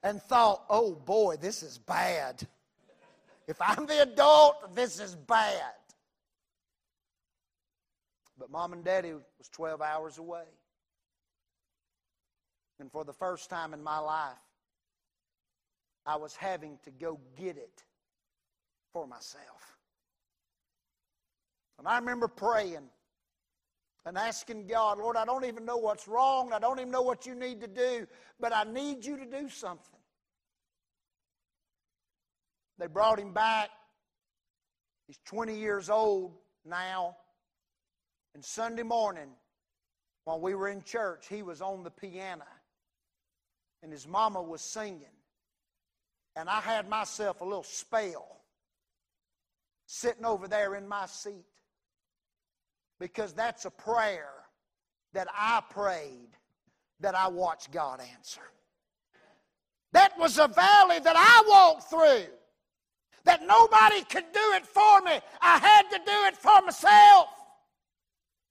and 0.02 0.20
thought, 0.20 0.64
oh 0.68 0.94
boy, 0.94 1.36
this 1.36 1.62
is 1.62 1.78
bad. 1.78 2.46
If 3.46 3.56
I'm 3.60 3.86
the 3.86 4.02
adult, 4.02 4.74
this 4.74 4.98
is 4.98 5.14
bad. 5.14 5.74
But 8.38 8.50
mom 8.50 8.72
and 8.72 8.82
daddy 8.82 9.12
was 9.12 9.48
12 9.52 9.80
hours 9.80 10.18
away. 10.18 10.44
And 12.80 12.90
for 12.90 13.04
the 13.04 13.12
first 13.12 13.48
time 13.48 13.74
in 13.74 13.82
my 13.82 13.98
life, 13.98 14.32
I 16.04 16.16
was 16.16 16.34
having 16.34 16.78
to 16.84 16.90
go 16.90 17.20
get 17.36 17.56
it 17.56 17.84
for 18.92 19.06
myself. 19.06 19.76
And 21.78 21.88
I 21.88 21.98
remember 21.98 22.28
praying. 22.28 22.88
and 24.04 24.18
asking 24.18 24.66
God, 24.66 24.98
Lord, 24.98 25.16
I 25.16 25.24
don't 25.24 25.44
even 25.44 25.64
know 25.64 25.76
what's 25.76 26.08
wrong. 26.08 26.52
I 26.52 26.58
don't 26.58 26.78
even 26.80 26.90
know 26.90 27.02
what 27.02 27.24
you 27.24 27.34
need 27.34 27.60
to 27.60 27.68
do, 27.68 28.06
but 28.40 28.52
I 28.54 28.64
need 28.64 29.04
you 29.04 29.16
to 29.16 29.26
do 29.26 29.48
something. 29.48 29.98
They 32.78 32.88
brought 32.88 33.20
him 33.20 33.32
back. 33.32 33.70
He's 35.06 35.18
20 35.26 35.56
years 35.56 35.88
old 35.88 36.32
now. 36.64 37.16
And 38.34 38.44
Sunday 38.44 38.82
morning, 38.82 39.28
while 40.24 40.40
we 40.40 40.54
were 40.54 40.68
in 40.68 40.82
church, 40.82 41.26
he 41.28 41.42
was 41.42 41.60
on 41.60 41.84
the 41.84 41.90
piano. 41.90 42.44
And 43.82 43.92
his 43.92 44.06
mama 44.06 44.42
was 44.42 44.62
singing. 44.62 45.16
And 46.34 46.48
I 46.48 46.60
had 46.60 46.88
myself 46.88 47.40
a 47.40 47.44
little 47.44 47.62
spell 47.62 48.41
sitting 49.92 50.24
over 50.24 50.48
there 50.48 50.74
in 50.74 50.88
my 50.88 51.04
seat 51.04 51.44
because 52.98 53.34
that's 53.34 53.66
a 53.66 53.70
prayer 53.70 54.32
that 55.12 55.28
I 55.36 55.62
prayed 55.68 56.30
that 57.00 57.14
I 57.14 57.28
watched 57.28 57.70
God 57.72 58.00
answer. 58.16 58.40
That 59.92 60.18
was 60.18 60.38
a 60.38 60.48
valley 60.48 60.98
that 61.00 61.14
I 61.14 61.44
walked 61.46 61.90
through 61.90 62.32
that 63.24 63.46
nobody 63.46 64.02
could 64.04 64.32
do 64.32 64.52
it 64.54 64.66
for 64.66 65.02
me. 65.02 65.20
I 65.42 65.58
had 65.58 65.82
to 65.90 65.98
do 65.98 66.24
it 66.26 66.38
for 66.38 66.62
myself. 66.62 67.28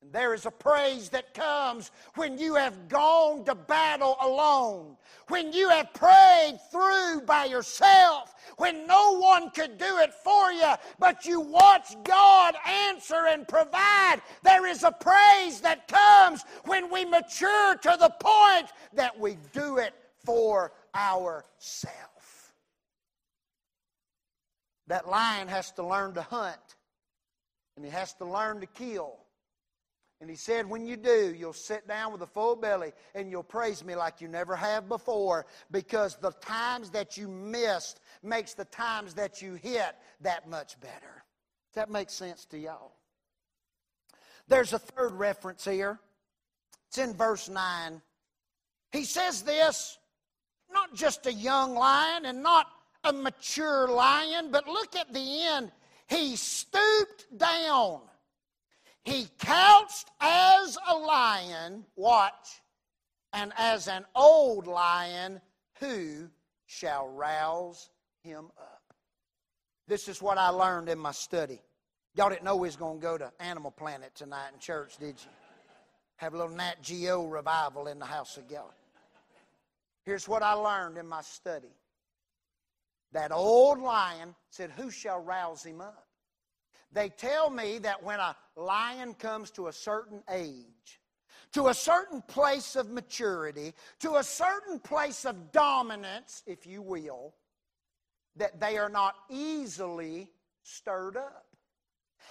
There 0.10 0.34
is 0.34 0.48
a 0.48 0.52
praise 0.52 1.10
that 1.10 1.34
comes 1.34 1.92
when 2.16 2.38
you 2.38 2.56
have 2.56 2.90
gone 2.90 3.46
to 3.46 3.54
battle 3.54 4.18
alone, 4.20 4.98
when 5.28 5.54
you 5.54 5.70
have 5.70 5.94
prayed 5.94 6.60
through 6.72 7.22
by 7.22 7.46
yourself, 7.46 8.34
when 8.58 8.88
no 8.88 9.20
one 9.20 9.52
could 9.52 9.78
do 9.78 10.00
it 10.00 10.12
for 10.24 10.52
you, 10.52 10.74
but 10.98 11.26
you 11.26 11.40
watch 11.40 11.96
God 12.04 12.56
answer 12.68 13.28
and 13.30 13.48
provide. 13.48 14.22
There 14.42 14.66
is 14.66 14.84
a 14.84 14.92
praise 14.92 15.62
that 15.62 15.88
comes 15.88 16.44
when 16.66 16.92
we 16.92 17.06
mature 17.06 17.76
to 17.76 17.96
the 18.00 18.14
point 18.20 18.72
that 18.94 19.18
we 19.18 19.38
do 19.54 19.78
it 19.78 19.94
for 20.26 20.74
ourselves. 20.96 21.92
That 24.88 25.08
lion 25.08 25.48
has 25.48 25.72
to 25.74 25.86
learn 25.86 26.16
to 26.16 26.22
hunt, 26.22 26.76
and 27.76 27.86
he 27.86 27.92
has 27.92 28.14
to 28.16 28.26
learn 28.26 28.60
to 28.62 28.68
kill. 28.68 29.21
And 30.22 30.30
he 30.30 30.36
said, 30.36 30.70
When 30.70 30.86
you 30.86 30.96
do, 30.98 31.34
you'll 31.36 31.52
sit 31.52 31.88
down 31.88 32.12
with 32.12 32.22
a 32.22 32.28
full 32.28 32.56
belly 32.56 32.94
and 33.16 33.32
you'll 33.32 33.42
praise 33.42 33.84
me 33.84 33.96
like 33.96 34.22
you 34.22 34.28
never 34.28 34.56
have 34.56 34.88
before 34.88 35.48
because 35.72 36.16
the 36.16 36.32
times 36.32 36.92
that 36.92 37.18
you 37.18 37.28
missed 37.28 38.00
makes 38.22 38.54
the 38.54 38.66
times 38.66 39.16
that 39.16 39.42
you 39.42 39.56
hit 39.56 39.96
that 40.22 40.48
much 40.48 40.80
better. 40.80 41.24
Does 41.72 41.76
that 41.76 41.90
make 41.90 42.12
sense 42.12 42.46
to 42.46 42.60
y'all? 42.60 42.94
There's 44.48 44.74
a 44.74 44.80
third 44.80 45.14
reference 45.14 45.66
here. 45.66 46.00
It's 46.90 47.00
in 47.00 47.14
verse 47.14 47.50
9. 47.50 48.00
He 48.92 49.06
says 49.06 49.42
this 49.42 49.98
not 50.72 50.94
just 50.94 51.26
a 51.26 51.34
young 51.34 51.74
lion 51.74 52.26
and 52.26 52.44
not 52.44 52.68
a 53.04 53.12
mature 53.12 53.88
lion, 53.88 54.52
but 54.52 54.68
look 54.68 54.96
at 54.96 55.12
the 55.12 55.44
end. 55.44 55.72
He 56.08 56.36
stooped 56.36 57.26
down 57.36 58.02
he 59.04 59.28
couched 59.40 60.10
as 60.20 60.78
a 60.88 60.96
lion, 60.96 61.86
watch, 61.96 62.62
and 63.34 63.52
as 63.58 63.88
an 63.88 64.06
old 64.16 64.68
lion, 64.68 65.42
who 65.80 66.30
shall 66.66 67.08
rouse 67.08 67.90
him 68.24 68.46
up? 68.58 68.94
This 69.88 70.08
is 70.08 70.22
what 70.22 70.38
I 70.38 70.50
learned 70.50 70.90
in 70.90 71.00
my 71.00 71.12
study. 71.12 71.60
Y'all 72.16 72.30
didn't 72.30 72.44
know 72.44 72.56
we 72.56 72.68
was 72.68 72.76
going 72.76 73.00
to 73.00 73.02
go 73.02 73.18
to 73.18 73.32
Animal 73.40 73.72
Planet 73.72 74.14
tonight 74.16 74.50
in 74.54 74.60
church, 74.60 74.98
did 74.98 75.16
you? 75.20 75.32
Have 76.18 76.34
a 76.34 76.38
little 76.38 76.56
Nat 76.56 76.82
Geo 76.82 77.26
revival 77.26 77.88
in 77.88 77.98
the 77.98 78.06
house 78.06 78.38
of 78.38 78.48
God. 78.48 78.74
Here's 80.04 80.28
what 80.28 80.44
I 80.44 80.54
learned 80.54 80.98
in 80.98 81.08
my 81.08 81.22
study. 81.22 81.74
That 83.14 83.32
old 83.32 83.80
lion 83.80 84.36
said, 84.50 84.72
Who 84.78 84.92
shall 84.92 85.20
rouse 85.20 85.64
him 85.64 85.82
up? 85.82 86.08
They 86.94 87.10
tell 87.10 87.50
me 87.50 87.78
that 87.80 88.04
when 88.04 88.20
a 88.20 88.36
lion 88.56 89.14
comes 89.14 89.52
to 89.52 89.68
a 89.68 89.74
certain 89.74 90.24
age, 90.30 91.00
to 91.54 91.68
a 91.68 91.74
certain 91.74 92.22
place 92.22 92.76
of 92.76 92.90
maturity, 92.90 93.74
to 94.00 94.16
a 94.16 94.24
certain 94.24 94.80
place 94.80 95.26
of 95.26 95.52
dominance, 95.52 96.44
if 96.46 96.66
you 96.66 96.82
will, 96.82 97.34
that 98.36 98.60
they 98.60 98.78
are 98.78 98.90
not 98.90 99.16
easily 99.30 100.30
stirred 100.64 101.18
up. 101.18 101.46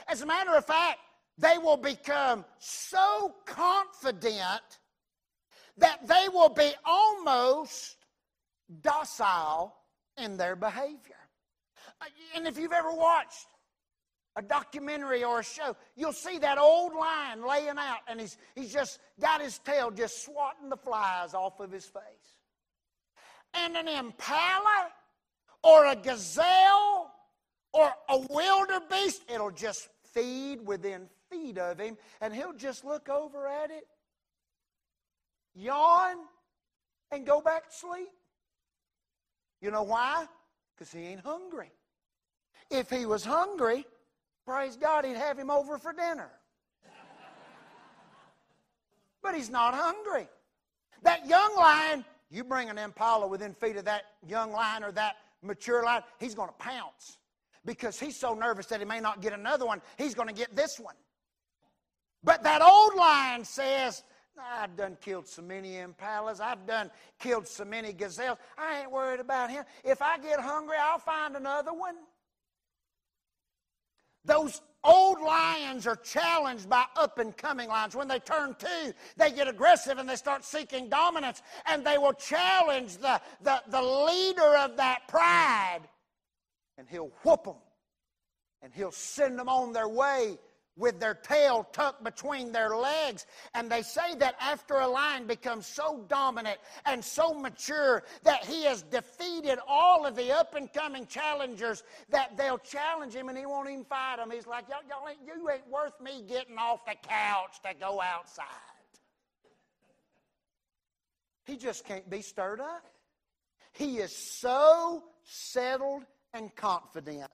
As 0.08 0.22
a 0.22 0.26
matter 0.26 0.54
of 0.54 0.64
fact, 0.64 0.98
they 1.38 1.58
will 1.58 1.76
become 1.76 2.44
so 2.58 3.34
confident 3.46 4.78
that 5.78 6.06
they 6.06 6.28
will 6.32 6.48
be 6.48 6.72
almost 6.84 7.96
docile 8.82 9.74
in 10.18 10.36
their 10.36 10.56
behavior. 10.56 11.16
Uh, 12.00 12.06
and 12.34 12.46
if 12.46 12.58
you've 12.58 12.72
ever 12.72 12.92
watched 12.92 13.46
a 14.40 14.42
documentary 14.42 15.22
or 15.22 15.40
a 15.40 15.44
show, 15.44 15.76
you'll 15.96 16.14
see 16.14 16.38
that 16.38 16.56
old 16.56 16.94
lion 16.94 17.46
laying 17.46 17.76
out 17.76 17.98
and 18.08 18.18
he's, 18.18 18.38
he's 18.54 18.72
just 18.72 18.98
got 19.20 19.42
his 19.42 19.58
tail 19.58 19.90
just 19.90 20.24
swatting 20.24 20.70
the 20.70 20.76
flies 20.78 21.34
off 21.34 21.60
of 21.60 21.70
his 21.70 21.84
face. 21.84 22.02
And 23.52 23.76
an 23.76 23.86
impala 23.86 24.88
or 25.62 25.86
a 25.86 25.96
gazelle 25.96 27.12
or 27.74 27.92
a 28.08 28.18
wildebeest, 28.30 29.24
it'll 29.32 29.50
just 29.50 29.88
feed 30.14 30.66
within 30.66 31.06
feet 31.30 31.58
of 31.58 31.78
him 31.78 31.98
and 32.22 32.34
he'll 32.34 32.54
just 32.54 32.82
look 32.82 33.10
over 33.10 33.46
at 33.46 33.70
it, 33.70 33.84
yawn, 35.54 36.16
and 37.12 37.26
go 37.26 37.42
back 37.42 37.68
to 37.68 37.76
sleep. 37.76 38.08
You 39.60 39.70
know 39.70 39.82
why? 39.82 40.26
Because 40.74 40.90
he 40.90 41.00
ain't 41.00 41.20
hungry. 41.20 41.70
If 42.70 42.88
he 42.88 43.04
was 43.04 43.22
hungry, 43.22 43.84
Praise 44.50 44.74
God, 44.74 45.04
he'd 45.04 45.16
have 45.16 45.38
him 45.38 45.48
over 45.48 45.78
for 45.78 45.92
dinner. 45.92 46.28
But 49.22 49.36
he's 49.36 49.48
not 49.48 49.74
hungry. 49.74 50.26
That 51.04 51.28
young 51.28 51.54
lion, 51.54 52.04
you 52.30 52.42
bring 52.42 52.68
an 52.68 52.76
impala 52.76 53.28
within 53.28 53.54
feet 53.54 53.76
of 53.76 53.84
that 53.84 54.06
young 54.26 54.50
lion 54.50 54.82
or 54.82 54.90
that 54.90 55.18
mature 55.40 55.84
lion, 55.84 56.02
he's 56.18 56.34
going 56.34 56.48
to 56.48 56.54
pounce 56.54 57.18
because 57.64 58.00
he's 58.00 58.18
so 58.18 58.34
nervous 58.34 58.66
that 58.66 58.80
he 58.80 58.84
may 58.84 58.98
not 58.98 59.20
get 59.22 59.32
another 59.32 59.66
one. 59.66 59.80
He's 59.96 60.14
going 60.14 60.26
to 60.26 60.34
get 60.34 60.56
this 60.56 60.80
one. 60.80 60.96
But 62.24 62.42
that 62.42 62.60
old 62.60 62.96
lion 62.96 63.44
says, 63.44 64.02
I've 64.36 64.74
done 64.76 64.96
killed 65.00 65.28
so 65.28 65.42
many 65.42 65.74
impalas. 65.74 66.40
I've 66.40 66.66
done 66.66 66.90
killed 67.20 67.46
so 67.46 67.64
many 67.64 67.92
gazelles. 67.92 68.38
I 68.58 68.80
ain't 68.80 68.90
worried 68.90 69.20
about 69.20 69.50
him. 69.50 69.64
If 69.84 70.02
I 70.02 70.18
get 70.18 70.40
hungry, 70.40 70.76
I'll 70.80 70.98
find 70.98 71.36
another 71.36 71.72
one. 71.72 71.94
Those 74.24 74.60
old 74.84 75.20
lions 75.20 75.86
are 75.86 75.96
challenged 75.96 76.68
by 76.68 76.84
up 76.96 77.18
and 77.18 77.36
coming 77.36 77.68
lions. 77.68 77.94
When 77.94 78.08
they 78.08 78.18
turn 78.18 78.56
two, 78.58 78.92
they 79.16 79.30
get 79.30 79.48
aggressive 79.48 79.98
and 79.98 80.08
they 80.08 80.16
start 80.16 80.44
seeking 80.44 80.88
dominance, 80.88 81.42
and 81.66 81.84
they 81.84 81.98
will 81.98 82.12
challenge 82.12 82.96
the, 82.96 83.20
the, 83.42 83.62
the 83.68 83.82
leader 83.82 84.56
of 84.56 84.76
that 84.76 85.08
pride, 85.08 85.80
and 86.78 86.88
he'll 86.88 87.12
whoop 87.22 87.44
them, 87.44 87.56
and 88.62 88.72
he'll 88.72 88.92
send 88.92 89.38
them 89.38 89.48
on 89.48 89.72
their 89.72 89.88
way 89.88 90.38
with 90.80 90.98
their 90.98 91.14
tail 91.14 91.68
tucked 91.72 92.02
between 92.02 92.50
their 92.50 92.74
legs. 92.76 93.26
And 93.54 93.70
they 93.70 93.82
say 93.82 94.14
that 94.16 94.34
after 94.40 94.74
a 94.74 94.88
lion 94.88 95.26
becomes 95.26 95.66
so 95.66 96.04
dominant 96.08 96.58
and 96.86 97.04
so 97.04 97.34
mature 97.34 98.02
that 98.22 98.44
he 98.44 98.64
has 98.64 98.82
defeated 98.82 99.58
all 99.68 100.06
of 100.06 100.16
the 100.16 100.32
up 100.32 100.54
and 100.54 100.72
coming 100.72 101.06
challengers, 101.06 101.84
that 102.08 102.36
they'll 102.36 102.58
challenge 102.58 103.14
him 103.14 103.28
and 103.28 103.36
he 103.36 103.44
won't 103.46 103.68
even 103.68 103.84
fight 103.84 104.16
them. 104.16 104.30
He's 104.30 104.46
like, 104.46 104.64
y'all, 104.68 104.78
y'all 104.88 105.08
ain't, 105.08 105.20
you 105.24 105.48
ain't 105.50 105.68
worth 105.70 106.00
me 106.00 106.24
getting 106.26 106.56
off 106.56 106.84
the 106.86 106.96
couch 107.06 107.60
to 107.62 107.74
go 107.78 108.00
outside. 108.00 108.46
He 111.44 111.56
just 111.56 111.84
can't 111.84 112.08
be 112.08 112.22
stirred 112.22 112.60
up. 112.60 112.84
He 113.72 113.98
is 113.98 114.16
so 114.16 115.04
settled 115.24 116.04
and 116.32 116.54
confident 116.54 117.30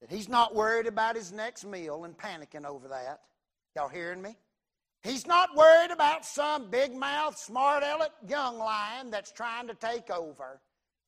that 0.00 0.10
he's 0.10 0.28
not 0.28 0.54
worried 0.54 0.86
about 0.86 1.16
his 1.16 1.32
next 1.32 1.64
meal 1.64 2.04
and 2.04 2.16
panicking 2.16 2.64
over 2.64 2.88
that. 2.88 3.20
Y'all 3.76 3.88
hearing 3.88 4.22
me? 4.22 4.36
He's 5.02 5.26
not 5.26 5.56
worried 5.56 5.90
about 5.90 6.26
some 6.26 6.70
big 6.70 6.94
mouth, 6.94 7.36
smart 7.38 7.82
aleck 7.82 8.12
young 8.28 8.58
lion 8.58 9.10
that's 9.10 9.32
trying 9.32 9.66
to 9.68 9.74
take 9.74 10.10
over. 10.10 10.60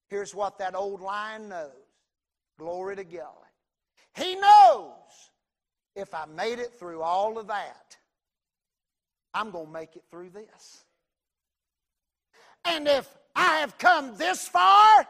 Here's 0.09 0.35
what 0.35 0.59
that 0.59 0.75
old 0.75 1.01
lion 1.01 1.49
knows 1.49 1.71
glory 2.59 2.97
to 2.97 3.05
God. 3.05 3.27
He 4.15 4.37
knows 4.37 4.93
if 5.97 6.15
I 6.15 6.27
made 6.27 6.59
it 6.59 6.73
through 6.79 7.03
all 7.03 7.39
of 7.39 7.49
that, 7.49 7.97
I'm 9.35 9.51
going 9.51 9.67
to 9.67 9.73
make 9.73 9.97
it 9.97 10.05
through 10.11 10.31
this. 10.31 10.85
And 12.65 12.87
if 12.87 13.09
I 13.35 13.57
have 13.57 13.79
come 13.79 14.17
this 14.17 14.47
far, 14.47 15.07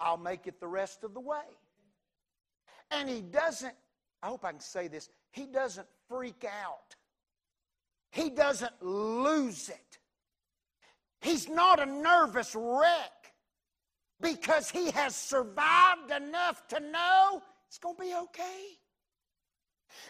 I'll 0.00 0.18
make 0.18 0.46
it 0.46 0.60
the 0.60 0.66
rest 0.66 1.04
of 1.04 1.14
the 1.14 1.20
way. 1.20 1.38
And 2.94 3.08
he 3.08 3.20
doesn't, 3.20 3.74
I 4.22 4.28
hope 4.28 4.44
I 4.44 4.52
can 4.52 4.60
say 4.60 4.88
this, 4.88 5.08
he 5.30 5.46
doesn't 5.46 5.86
freak 6.08 6.44
out. 6.44 6.94
he 8.10 8.30
doesn't 8.30 8.80
lose 8.80 9.68
it. 9.68 9.98
He's 11.20 11.48
not 11.48 11.80
a 11.80 11.86
nervous 11.86 12.54
wreck 12.54 13.32
because 14.20 14.70
he 14.70 14.90
has 14.92 15.16
survived 15.16 16.10
enough 16.16 16.66
to 16.68 16.80
know 16.80 17.42
it's 17.66 17.78
going 17.78 17.96
to 17.96 18.02
be 18.02 18.14
okay. 18.14 18.78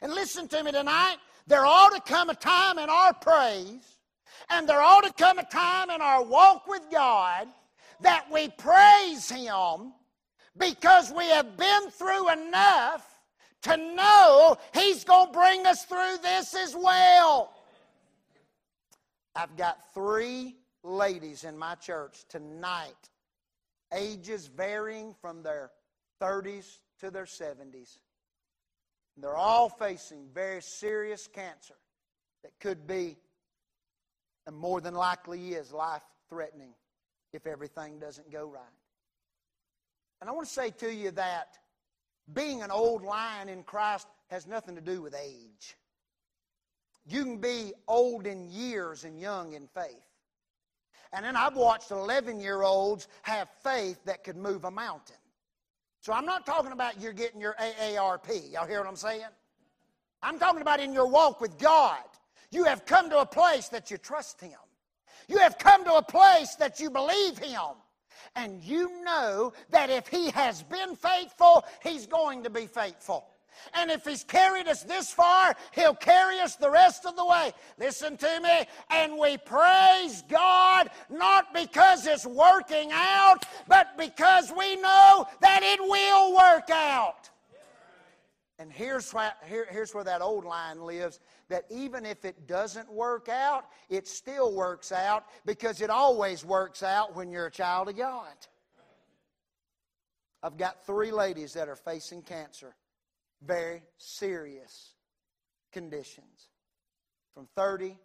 And 0.03 0.13
listen 0.13 0.49
to 0.49 0.63
me 0.63 0.73
tonight. 0.73 1.17
There 1.47 1.65
ought 1.65 1.95
to 1.95 2.01
come 2.01 2.31
a 2.31 2.35
time 2.35 2.79
in 2.79 2.91
our 2.91 3.15
praise, 3.15 3.99
and 4.51 4.69
there 4.69 4.81
ought 4.81 5.05
to 5.05 5.13
come 5.13 5.39
a 5.39 5.45
time 5.45 5.91
in 5.91 6.01
our 6.01 6.23
walk 6.25 6.67
with 6.67 6.83
God 6.91 7.49
that 8.01 8.27
we 8.31 8.49
praise 8.49 9.31
Him 9.31 9.93
because 10.59 11.13
we 11.13 11.25
have 11.31 11.57
been 11.57 11.91
through 11.91 12.31
enough 12.31 13.07
to 13.63 13.77
know 13.77 14.57
He's 14.75 15.05
going 15.05 15.29
to 15.29 15.33
bring 15.33 15.67
us 15.67 15.85
through 15.85 16.17
this 16.23 16.55
as 16.55 16.77
well. 16.77 17.53
I've 19.35 19.57
got 19.57 19.93
three 19.95 20.57
ladies 20.85 21.45
in 21.45 21.59
my 21.59 21.75
church 21.75 22.25
tonight, 22.29 23.11
ages 23.93 24.47
varying 24.47 25.15
from 25.21 25.43
their 25.43 25.71
30s 26.23 26.79
to 27.01 27.11
their 27.11 27.25
70s. 27.25 27.99
They're 29.17 29.37
all 29.37 29.69
facing 29.69 30.29
very 30.33 30.63
serious 30.63 31.27
cancer 31.27 31.75
that 32.43 32.53
could 32.61 32.87
be, 32.87 33.17
and 34.47 34.57
more 34.57 34.81
than 34.81 34.95
likely 34.95 35.55
is, 35.55 35.73
life 35.73 36.03
threatening 36.29 36.75
if 37.33 37.47
everything 37.47 37.99
doesn't 37.99 38.31
go 38.31 38.47
right. 38.47 38.63
And 40.25 40.31
I 40.31 40.33
want 40.33 40.47
to 40.47 40.55
say 40.55 40.71
to 40.79 40.91
you 40.91 41.11
that 41.11 41.59
being 42.33 42.63
an 42.63 42.71
old 42.71 43.03
lion 43.03 43.51
in 43.51 43.63
Christ 43.63 44.07
has 44.31 44.47
nothing 44.47 44.75
to 44.75 44.81
do 44.81 45.03
with 45.03 45.15
age. 45.15 45.77
You 47.07 47.25
can 47.25 47.37
be 47.37 47.75
old 47.87 48.27
in 48.27 48.49
years 48.49 49.05
and 49.05 49.21
young 49.21 49.53
in 49.53 49.67
faith. 49.67 50.01
And 51.13 51.27
then 51.27 51.37
I've 51.37 51.57
watched 51.57 51.91
11 51.91 52.41
year 52.41 52.63
olds 52.63 53.07
have 53.21 53.51
faith 53.63 54.03
that 54.07 54.25
could 54.25 54.39
move 54.39 54.65
a 54.65 54.71
mountain. 54.71 55.19
So 56.01 56.15
I'm 56.15 56.25
not 56.25 56.47
talking 56.47 56.73
about 56.73 56.99
you're 57.03 57.13
getting 57.13 57.39
your 57.39 57.55
AARP. 57.61 58.51
Y'all 58.51 58.67
hear 58.67 58.79
what 58.79 58.89
I'm 58.89 58.97
saying? 58.97 59.27
I'm 60.23 60.39
talking 60.39 60.63
about 60.63 60.81
in 60.81 60.95
your 60.95 61.07
walk 61.07 61.43
with 61.43 61.59
God. 61.59 61.99
You 62.51 62.65
have 62.65 62.87
come 62.87 63.11
to 63.11 63.19
a 63.19 63.27
place 63.27 63.69
that 63.69 63.91
you 63.91 63.99
trust 63.99 64.41
Him. 64.41 64.57
You 65.29 65.37
have 65.37 65.59
come 65.59 65.85
to 65.85 65.97
a 65.97 66.03
place 66.03 66.55
that 66.55 66.81
you 66.81 66.89
believe 66.89 67.37
Him. 67.37 67.75
And 68.37 68.63
you 68.63 69.03
know 69.05 69.53
that 69.71 69.91
if 69.91 70.09
He 70.09 70.31
has 70.31 70.63
been 70.63 70.97
faithful, 70.97 71.65
He's 71.83 72.07
going 72.07 72.43
to 72.45 72.51
be 72.51 72.67
faithful. 72.67 73.27
And 73.75 73.91
if 73.91 74.05
He's 74.05 74.25
carried 74.25 74.67
us 74.67 74.83
this 74.83 75.13
far, 75.13 75.55
He'll 75.73 75.95
carry 75.95 76.41
us 76.41 76.57
the 76.57 76.71
rest 76.71 77.07
of 77.07 77.17
the 77.17 77.25
way. 77.25 77.53
Listen 77.79 78.17
to 78.17 78.41
me. 78.43 78.67
And 78.91 79.17
we 79.19 79.37
praise 79.39 80.25
God 80.29 80.91
not 81.09 81.55
because 81.55 82.07
it's 82.07 82.27
working 82.27 82.91
out, 82.93 83.45
but 83.69 83.97
because 83.97 84.53
we 84.57 84.77
know 84.77 85.27
that 85.41 85.61
it 85.63 85.81
will 85.81 86.35
work 86.35 86.71
out. 86.71 87.31
And 88.59 88.71
here's 88.71 89.13
where, 89.13 89.33
here, 89.47 89.67
here's 89.69 89.95
where 89.95 90.05
that 90.05 90.23
old 90.23 90.45
line 90.45 90.81
lives 90.81 91.19
that 91.49 91.65
even 91.71 92.07
if 92.07 92.25
it 92.25 92.47
doesn't 92.47 92.91
work 92.91 93.29
out, 93.29 93.65
it 93.89 94.07
still 94.07 94.55
works 94.55 94.93
out 94.93 95.25
because 95.45 95.81
it 95.81 95.91
always 95.91 96.45
works 96.45 96.83
out 96.83 97.17
when 97.17 97.31
you're 97.31 97.47
a 97.47 97.51
child 97.51 97.89
of 97.89 97.97
God. 97.97 98.35
I've 100.43 100.57
got 100.57 100.87
three 100.87 101.11
ladies 101.11 101.55
that 101.55 101.69
are 101.69 101.77
facing 101.77 102.23
cancer 102.23 102.75
very 103.43 103.83
serious 103.99 104.95
conditions 105.73 106.49
from 107.35 107.47
30 107.57 107.99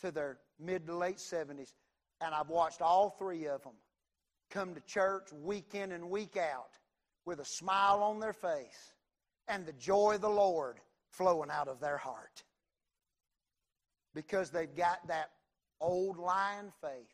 to 0.00 0.10
their 0.10 0.38
mid 0.58 0.86
to 0.86 0.94
late 0.94 1.16
70s. 1.16 1.72
And 2.20 2.34
I've 2.34 2.48
watched 2.48 2.82
all 2.82 3.10
three 3.10 3.46
of 3.46 3.62
them 3.62 3.74
come 4.50 4.74
to 4.74 4.80
church 4.82 5.32
week 5.32 5.74
in 5.74 5.92
and 5.92 6.10
week 6.10 6.36
out 6.36 6.70
with 7.24 7.40
a 7.40 7.44
smile 7.44 8.02
on 8.02 8.20
their 8.20 8.32
face 8.32 8.94
and 9.48 9.66
the 9.66 9.72
joy 9.72 10.14
of 10.14 10.20
the 10.20 10.28
Lord 10.28 10.80
flowing 11.10 11.50
out 11.50 11.68
of 11.68 11.80
their 11.80 11.96
heart. 11.96 12.42
Because 14.14 14.50
they've 14.50 14.74
got 14.74 15.06
that 15.08 15.30
old 15.80 16.18
lion 16.18 16.72
faith 16.80 17.12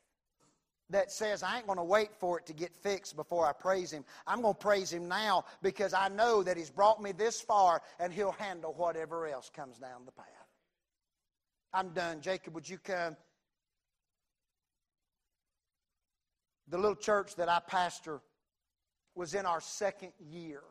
that 0.91 1.11
says, 1.11 1.43
I 1.43 1.57
ain't 1.57 1.67
going 1.67 1.79
to 1.79 1.85
wait 1.85 2.15
for 2.15 2.39
it 2.39 2.47
to 2.47 2.53
get 2.53 2.75
fixed 2.75 3.17
before 3.17 3.47
I 3.47 3.53
praise 3.53 3.91
Him. 3.91 4.05
I'm 4.27 4.43
going 4.43 4.55
to 4.55 4.61
praise 4.61 4.93
Him 4.93 5.09
now 5.09 5.45
because 5.63 5.95
I 5.95 6.09
know 6.09 6.43
that 6.43 6.57
He's 6.57 6.71
brought 6.71 7.03
me 7.03 7.13
this 7.13 7.41
far 7.41 7.83
and 7.99 8.13
He'll 8.13 8.33
handle 8.33 8.75
whatever 8.75 9.27
else 9.27 9.51
comes 9.55 9.79
down 9.79 10.05
the 10.05 10.13
path. 10.13 10.27
I'm 11.73 11.91
done. 11.91 12.21
Jacob, 12.21 12.55
would 12.55 12.69
you 12.69 12.79
come? 12.79 13.17
The 16.69 16.77
little 16.77 16.95
church 16.95 17.37
that 17.37 17.49
I 17.49 17.61
pastor 17.67 18.21
was 19.15 19.35
in 19.35 19.47
our 19.47 19.61
second 19.61 20.13
year. 20.21 20.63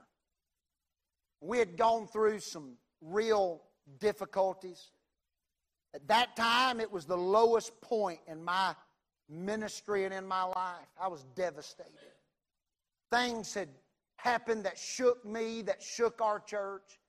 We 1.41 1.57
had 1.57 1.75
gone 1.75 2.07
through 2.07 2.39
some 2.39 2.73
real 3.01 3.63
difficulties. 3.99 4.91
At 5.93 6.07
that 6.07 6.35
time, 6.35 6.79
it 6.79 6.89
was 6.89 7.05
the 7.05 7.17
lowest 7.17 7.79
point 7.81 8.19
in 8.27 8.43
my 8.43 8.75
ministry 9.27 10.05
and 10.05 10.13
in 10.13 10.25
my 10.25 10.43
life. 10.43 10.87
I 11.01 11.07
was 11.07 11.25
devastated. 11.35 11.91
Things 13.11 13.53
had 13.53 13.69
happened 14.17 14.63
that 14.65 14.77
shook 14.77 15.25
me, 15.25 15.63
that 15.63 15.81
shook 15.81 16.21
our 16.21 16.39
church. 16.39 16.99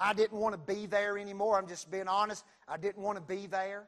I 0.00 0.14
didn't 0.14 0.38
want 0.38 0.54
to 0.54 0.74
be 0.74 0.86
there 0.86 1.18
anymore. 1.18 1.58
I'm 1.58 1.68
just 1.68 1.90
being 1.90 2.08
honest. 2.08 2.44
I 2.66 2.76
didn't 2.76 3.02
want 3.02 3.18
to 3.18 3.22
be 3.22 3.46
there. 3.46 3.86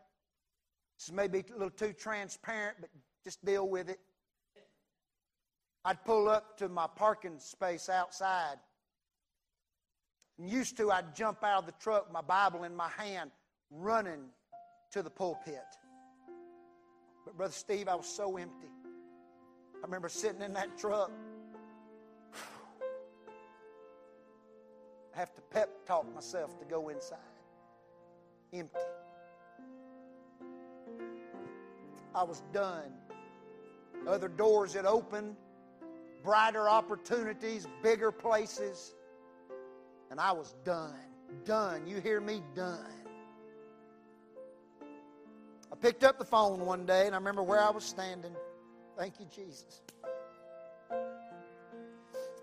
This 0.98 1.10
may 1.10 1.26
be 1.26 1.44
a 1.50 1.52
little 1.52 1.70
too 1.70 1.92
transparent, 1.92 2.76
but 2.80 2.90
just 3.24 3.44
deal 3.44 3.68
with 3.68 3.88
it. 3.88 3.98
I'd 5.84 6.04
pull 6.04 6.28
up 6.28 6.56
to 6.58 6.68
my 6.68 6.86
parking 6.86 7.38
space 7.40 7.88
outside. 7.88 8.56
And 10.38 10.50
used 10.50 10.76
to, 10.78 10.90
I'd 10.90 11.14
jump 11.14 11.44
out 11.44 11.60
of 11.60 11.66
the 11.66 11.74
truck, 11.80 12.12
my 12.12 12.20
Bible 12.20 12.64
in 12.64 12.74
my 12.74 12.88
hand, 12.88 13.30
running 13.70 14.24
to 14.92 15.02
the 15.02 15.10
pulpit. 15.10 15.62
But, 17.24 17.36
Brother 17.36 17.52
Steve, 17.52 17.88
I 17.88 17.94
was 17.94 18.06
so 18.06 18.36
empty. 18.36 18.68
I 19.76 19.80
remember 19.82 20.08
sitting 20.08 20.42
in 20.42 20.52
that 20.54 20.76
truck. 20.78 21.10
I 25.14 25.18
have 25.18 25.34
to 25.34 25.40
pep 25.42 25.86
talk 25.86 26.12
myself 26.14 26.58
to 26.58 26.64
go 26.64 26.88
inside. 26.88 27.18
Empty. 28.52 28.78
I 32.14 32.22
was 32.22 32.42
done. 32.52 32.92
Other 34.06 34.28
doors 34.28 34.74
had 34.74 34.86
opened, 34.86 35.34
brighter 36.22 36.68
opportunities, 36.68 37.66
bigger 37.82 38.12
places. 38.12 38.94
And 40.14 40.20
I 40.20 40.30
was 40.30 40.54
done. 40.64 40.94
Done. 41.44 41.88
You 41.88 42.00
hear 42.00 42.20
me? 42.20 42.40
Done. 42.54 42.86
I 45.72 45.74
picked 45.74 46.04
up 46.04 46.20
the 46.20 46.24
phone 46.24 46.60
one 46.60 46.86
day 46.86 47.06
and 47.06 47.16
I 47.16 47.18
remember 47.18 47.42
where 47.42 47.60
I 47.60 47.70
was 47.70 47.82
standing. 47.82 48.36
Thank 48.96 49.18
you, 49.18 49.26
Jesus. 49.34 49.82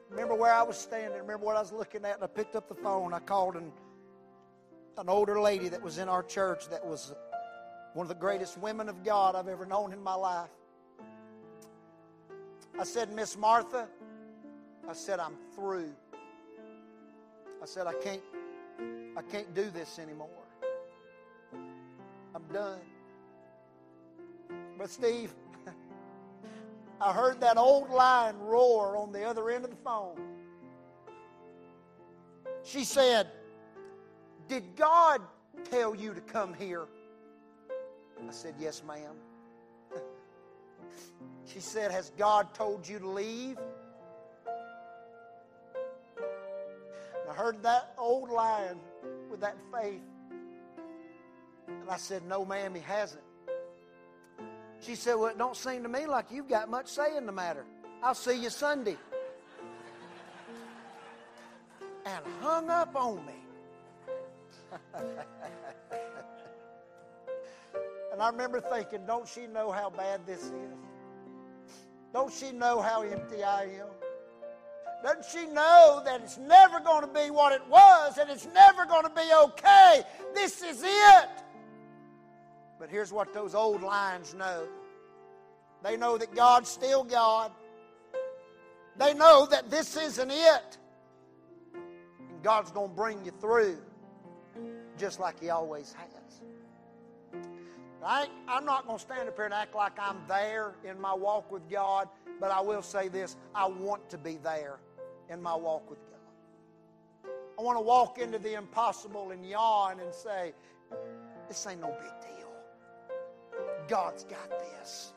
Remember 0.10 0.36
where 0.36 0.54
I 0.54 0.64
was 0.64 0.78
standing. 0.78 1.18
Remember 1.18 1.46
what 1.46 1.56
I 1.56 1.62
was 1.62 1.72
looking 1.72 2.04
at. 2.04 2.16
And 2.16 2.26
I 2.26 2.28
picked 2.28 2.58
up 2.58 2.68
the 2.68 2.76
phone. 2.76 3.14
I 3.14 3.20
called 3.20 3.56
an, 3.56 3.72
an 4.98 5.08
older 5.08 5.40
lady 5.40 5.70
that 5.70 5.82
was 5.82 5.98
in 5.98 6.10
our 6.10 6.24
church 6.24 6.68
that 6.72 6.86
was 6.86 7.16
one 7.94 8.04
of 8.04 8.10
the 8.10 8.16
greatest 8.16 8.58
women 8.58 8.90
of 8.90 9.02
God 9.02 9.34
I've 9.34 9.48
ever 9.48 9.66
known 9.66 9.94
in 9.94 10.04
my 10.04 10.16
life. 10.16 10.50
I 12.78 12.84
said, 12.84 13.14
Miss 13.14 13.38
Martha, 13.38 13.88
I 14.90 14.92
said, 14.92 15.22
I'm 15.22 15.38
through. 15.56 15.94
I 17.62 17.66
said, 17.66 17.86
I 17.86 17.94
can't, 17.94 18.22
I 19.16 19.22
can't 19.22 19.54
do 19.54 19.70
this 19.70 20.00
anymore. 20.00 20.30
I'm 22.34 22.44
done. 22.52 22.80
But 24.78 24.90
Steve, 24.90 25.32
I 27.02 27.14
heard 27.14 27.40
that 27.42 27.58
old 27.58 27.92
lion 27.92 28.40
roar 28.40 28.98
on 28.98 29.12
the 29.12 29.24
other 29.24 29.52
end 29.52 29.64
of 29.64 29.70
the 29.70 29.76
phone. 29.78 30.18
She 32.64 32.84
said, 32.84 33.28
Did 34.48 34.76
God 34.76 35.22
tell 35.70 35.96
you 35.96 36.16
to 36.16 36.22
come 36.22 36.56
here? 36.56 36.88
I 38.28 38.32
said, 38.32 38.56
Yes, 38.60 38.82
ma'am. 38.88 39.16
She 41.46 41.60
said, 41.60 41.92
Has 41.92 42.12
God 42.18 42.54
told 42.54 42.88
you 42.88 42.98
to 43.00 43.08
leave? 43.08 43.58
I 47.32 47.34
heard 47.34 47.64
that 47.64 47.94
old 47.98 48.30
lion 48.30 48.78
with 49.30 49.40
that 49.40 49.56
faith. 49.72 50.02
And 51.66 51.90
I 51.90 51.96
said, 51.96 52.26
No, 52.26 52.44
ma'am, 52.44 52.76
he 52.76 52.82
hasn't. 52.82 53.24
She 54.82 54.96
said, 54.96 55.16
Well, 55.16 55.28
it 55.28 55.38
don't 55.38 55.56
seem 55.56 55.84
to 55.84 55.90
me 55.90 56.08
like 56.08 56.26
you've 56.30 56.50
got 56.50 56.70
much 56.70 56.88
say 56.88 57.16
in 57.16 57.26
the 57.26 57.32
matter. 57.32 57.64
I'll 58.04 58.16
see 58.16 58.42
you 58.42 58.50
Sunday. 58.50 58.98
And 62.06 62.26
hung 62.42 62.70
up 62.70 62.96
on 62.96 63.26
me. 63.26 63.34
And 68.12 68.22
I 68.22 68.30
remember 68.30 68.60
thinking, 68.60 69.06
don't 69.08 69.26
she 69.26 69.48
know 69.48 69.72
how 69.72 69.90
bad 69.90 70.26
this 70.28 70.44
is? 70.44 70.52
Don't 72.14 72.32
she 72.32 72.52
know 72.52 72.82
how 72.82 73.04
empty 73.04 73.42
I 73.42 73.64
am? 73.64 73.88
Doesn't 75.04 75.26
she 75.26 75.48
know 75.48 76.02
that 76.06 76.22
it's 76.22 76.38
never 76.38 76.80
going 76.80 77.02
to 77.02 77.08
be 77.08 77.32
what 77.32 77.54
it 77.54 77.62
was 77.68 78.18
and 78.18 78.30
it's 78.30 78.48
never 78.54 78.86
going 78.86 79.04
to 79.04 79.10
be 79.10 79.30
okay? 79.44 80.04
This 80.34 80.62
is 80.62 80.84
it. 80.84 81.30
But 82.80 82.90
here's 82.90 83.12
what 83.12 83.34
those 83.34 83.56
old 83.56 83.82
lions 83.82 84.34
know 84.34 84.68
they 85.84 85.98
know 85.98 86.18
that 86.18 86.36
God's 86.36 86.70
still 86.70 87.04
God. 87.04 87.52
They 88.98 89.16
know 89.16 89.48
that 89.48 89.72
this 89.72 89.98
isn't 89.98 90.30
it. 90.30 90.78
And 91.74 92.44
God's 92.44 92.72
going 92.72 92.90
to 92.90 92.96
bring 92.96 93.26
you 93.26 93.32
through 93.42 93.78
just 94.98 95.20
like 95.20 95.40
He 95.40 95.50
always 95.50 95.94
has. 95.94 96.12
I, 98.04 98.28
am 98.48 98.66
not 98.66 98.86
going 98.86 98.98
to 98.98 99.04
stand 99.04 99.28
up 99.28 99.36
here 99.36 99.46
and 99.46 99.54
act 99.54 99.76
like 99.76 99.94
I'm 100.00 100.18
there 100.28 100.76
in 100.84 101.00
my 101.00 101.14
walk 101.14 101.52
with 101.52 101.70
God, 101.70 102.10
but 102.40 102.52
I 102.52 102.60
will 102.62 102.82
say 102.82 103.08
this 103.08 103.36
I 103.54 103.68
want 103.68 104.10
to 104.10 104.18
be 104.18 104.38
there 104.44 104.80
in 105.32 105.42
my 105.42 105.56
walk 105.56 105.90
with 105.90 106.00
God. 106.10 107.32
I 107.58 107.62
want 107.62 107.78
to 107.78 107.82
walk 107.82 108.20
into 108.20 108.38
the 108.38 108.56
impossible 108.56 109.32
and 109.32 109.46
yawn 109.46 110.00
and 110.00 110.14
say, 110.14 110.54
This 111.48 111.66
ain't 111.68 111.82
no 111.82 111.88
big 111.88 112.38
deal. 112.38 112.52
God's 113.88 114.24
got 114.26 114.50
this, 114.50 115.14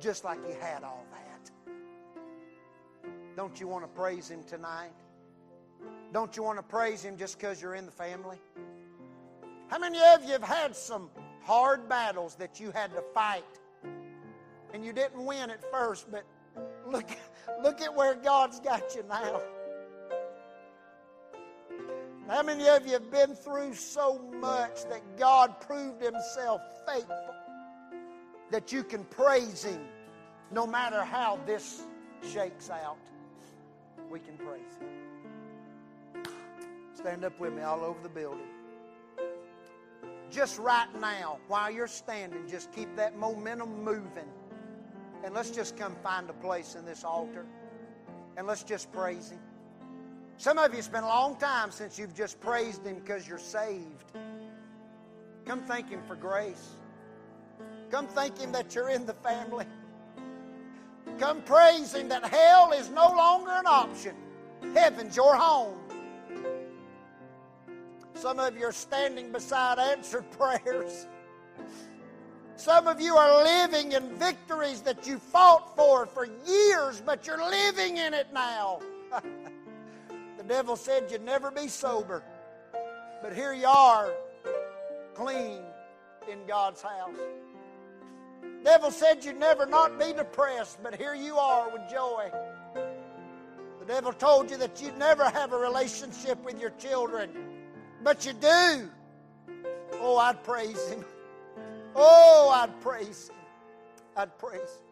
just 0.00 0.24
like 0.24 0.44
He 0.46 0.54
had 0.54 0.82
all 0.82 1.04
that. 1.12 1.50
Don't 3.36 3.60
you 3.60 3.68
want 3.68 3.84
to 3.84 3.88
praise 3.88 4.30
Him 4.30 4.42
tonight? 4.44 4.92
Don't 6.12 6.36
you 6.36 6.42
want 6.42 6.58
to 6.58 6.62
praise 6.62 7.02
Him 7.02 7.16
just 7.16 7.38
because 7.38 7.60
you're 7.60 7.74
in 7.74 7.84
the 7.84 7.92
family? 7.92 8.38
How 9.68 9.78
many 9.78 9.98
of 10.14 10.24
you 10.24 10.32
have 10.32 10.42
had 10.42 10.74
some 10.74 11.10
hard 11.42 11.88
battles 11.88 12.36
that 12.36 12.58
you 12.58 12.70
had 12.70 12.94
to 12.94 13.02
fight 13.12 13.44
and 14.72 14.84
you 14.84 14.92
didn't 14.92 15.24
win 15.24 15.50
at 15.50 15.62
first, 15.70 16.10
but 16.10 16.24
look, 16.90 17.08
look 17.62 17.80
at 17.80 17.94
where 17.94 18.14
God's 18.14 18.60
got 18.60 18.94
you 18.94 19.04
now. 19.08 19.40
How 22.28 22.42
many 22.42 22.68
of 22.68 22.84
you 22.86 22.92
have 22.94 23.10
been 23.10 23.34
through 23.34 23.74
so 23.74 24.18
much 24.40 24.84
that 24.88 25.00
God 25.16 25.60
proved 25.60 26.02
Himself 26.02 26.60
faithful 26.86 27.34
that 28.50 28.72
you 28.72 28.82
can 28.82 29.04
praise 29.04 29.64
Him 29.64 29.80
no 30.50 30.66
matter 30.66 31.04
how 31.04 31.38
this 31.46 31.86
shakes 32.32 32.68
out? 32.68 32.98
We 34.10 34.18
can 34.18 34.36
praise 34.36 34.60
Him. 34.80 36.24
Stand 36.94 37.24
up 37.24 37.38
with 37.38 37.52
me 37.52 37.62
all 37.62 37.84
over 37.84 38.02
the 38.02 38.08
building. 38.08 38.46
Just 40.28 40.58
right 40.58 40.88
now, 41.00 41.38
while 41.46 41.70
you're 41.70 41.86
standing, 41.86 42.48
just 42.48 42.72
keep 42.72 42.94
that 42.96 43.16
momentum 43.16 43.84
moving. 43.84 44.28
And 45.26 45.34
let's 45.34 45.50
just 45.50 45.76
come 45.76 45.96
find 46.04 46.30
a 46.30 46.32
place 46.34 46.76
in 46.76 46.86
this 46.86 47.02
altar 47.02 47.44
and 48.36 48.46
let's 48.46 48.62
just 48.62 48.92
praise 48.92 49.30
Him. 49.30 49.40
Some 50.36 50.56
of 50.56 50.72
you, 50.72 50.78
it's 50.78 50.86
been 50.86 51.02
a 51.02 51.08
long 51.08 51.34
time 51.34 51.72
since 51.72 51.98
you've 51.98 52.14
just 52.14 52.40
praised 52.40 52.86
Him 52.86 52.94
because 52.94 53.26
you're 53.26 53.36
saved. 53.36 54.12
Come 55.44 55.62
thank 55.62 55.90
Him 55.90 56.00
for 56.06 56.14
grace. 56.14 56.76
Come 57.90 58.06
thank 58.06 58.38
Him 58.38 58.52
that 58.52 58.72
you're 58.72 58.90
in 58.90 59.04
the 59.04 59.14
family. 59.14 59.64
Come 61.18 61.42
praise 61.42 61.92
Him 61.92 62.08
that 62.10 62.24
hell 62.24 62.70
is 62.70 62.88
no 62.90 63.08
longer 63.08 63.50
an 63.50 63.66
option. 63.66 64.14
Heaven's 64.74 65.16
your 65.16 65.34
home. 65.34 65.76
Some 68.14 68.38
of 68.38 68.56
you 68.56 68.66
are 68.66 68.72
standing 68.72 69.32
beside 69.32 69.80
answered 69.80 70.30
prayers. 70.38 71.08
Some 72.56 72.86
of 72.86 73.02
you 73.02 73.16
are 73.16 73.44
living 73.44 73.92
in 73.92 74.16
victories 74.16 74.80
that 74.82 75.06
you 75.06 75.18
fought 75.18 75.76
for 75.76 76.06
for 76.06 76.26
years, 76.46 77.02
but 77.04 77.26
you're 77.26 77.44
living 77.50 77.98
in 77.98 78.14
it 78.14 78.28
now. 78.32 78.80
the 80.38 80.42
devil 80.42 80.74
said 80.74 81.10
you'd 81.10 81.22
never 81.22 81.50
be 81.50 81.68
sober, 81.68 82.22
but 83.22 83.34
here 83.34 83.52
you 83.52 83.66
are, 83.66 84.10
clean 85.14 85.60
in 86.30 86.46
God's 86.48 86.80
house. 86.80 87.18
The 88.40 88.64
devil 88.64 88.90
said 88.90 89.22
you'd 89.22 89.38
never 89.38 89.66
not 89.66 89.98
be 89.98 90.14
depressed, 90.14 90.82
but 90.82 90.94
here 90.94 91.14
you 91.14 91.36
are 91.36 91.68
with 91.70 91.82
joy. 91.90 92.30
The 92.74 93.86
devil 93.86 94.14
told 94.14 94.50
you 94.50 94.56
that 94.56 94.80
you'd 94.80 94.98
never 94.98 95.28
have 95.28 95.52
a 95.52 95.58
relationship 95.58 96.42
with 96.42 96.58
your 96.58 96.70
children, 96.70 97.30
but 98.02 98.24
you 98.24 98.32
do. 98.32 98.88
Oh, 100.00 100.16
I'd 100.16 100.42
praise 100.42 100.88
him. 100.88 101.04
Oh, 101.96 102.50
I'd 102.54 102.80
praise 102.82 103.30
him. 103.30 103.36
I'd 104.16 104.38
praise 104.38 104.60
him. 104.60 104.85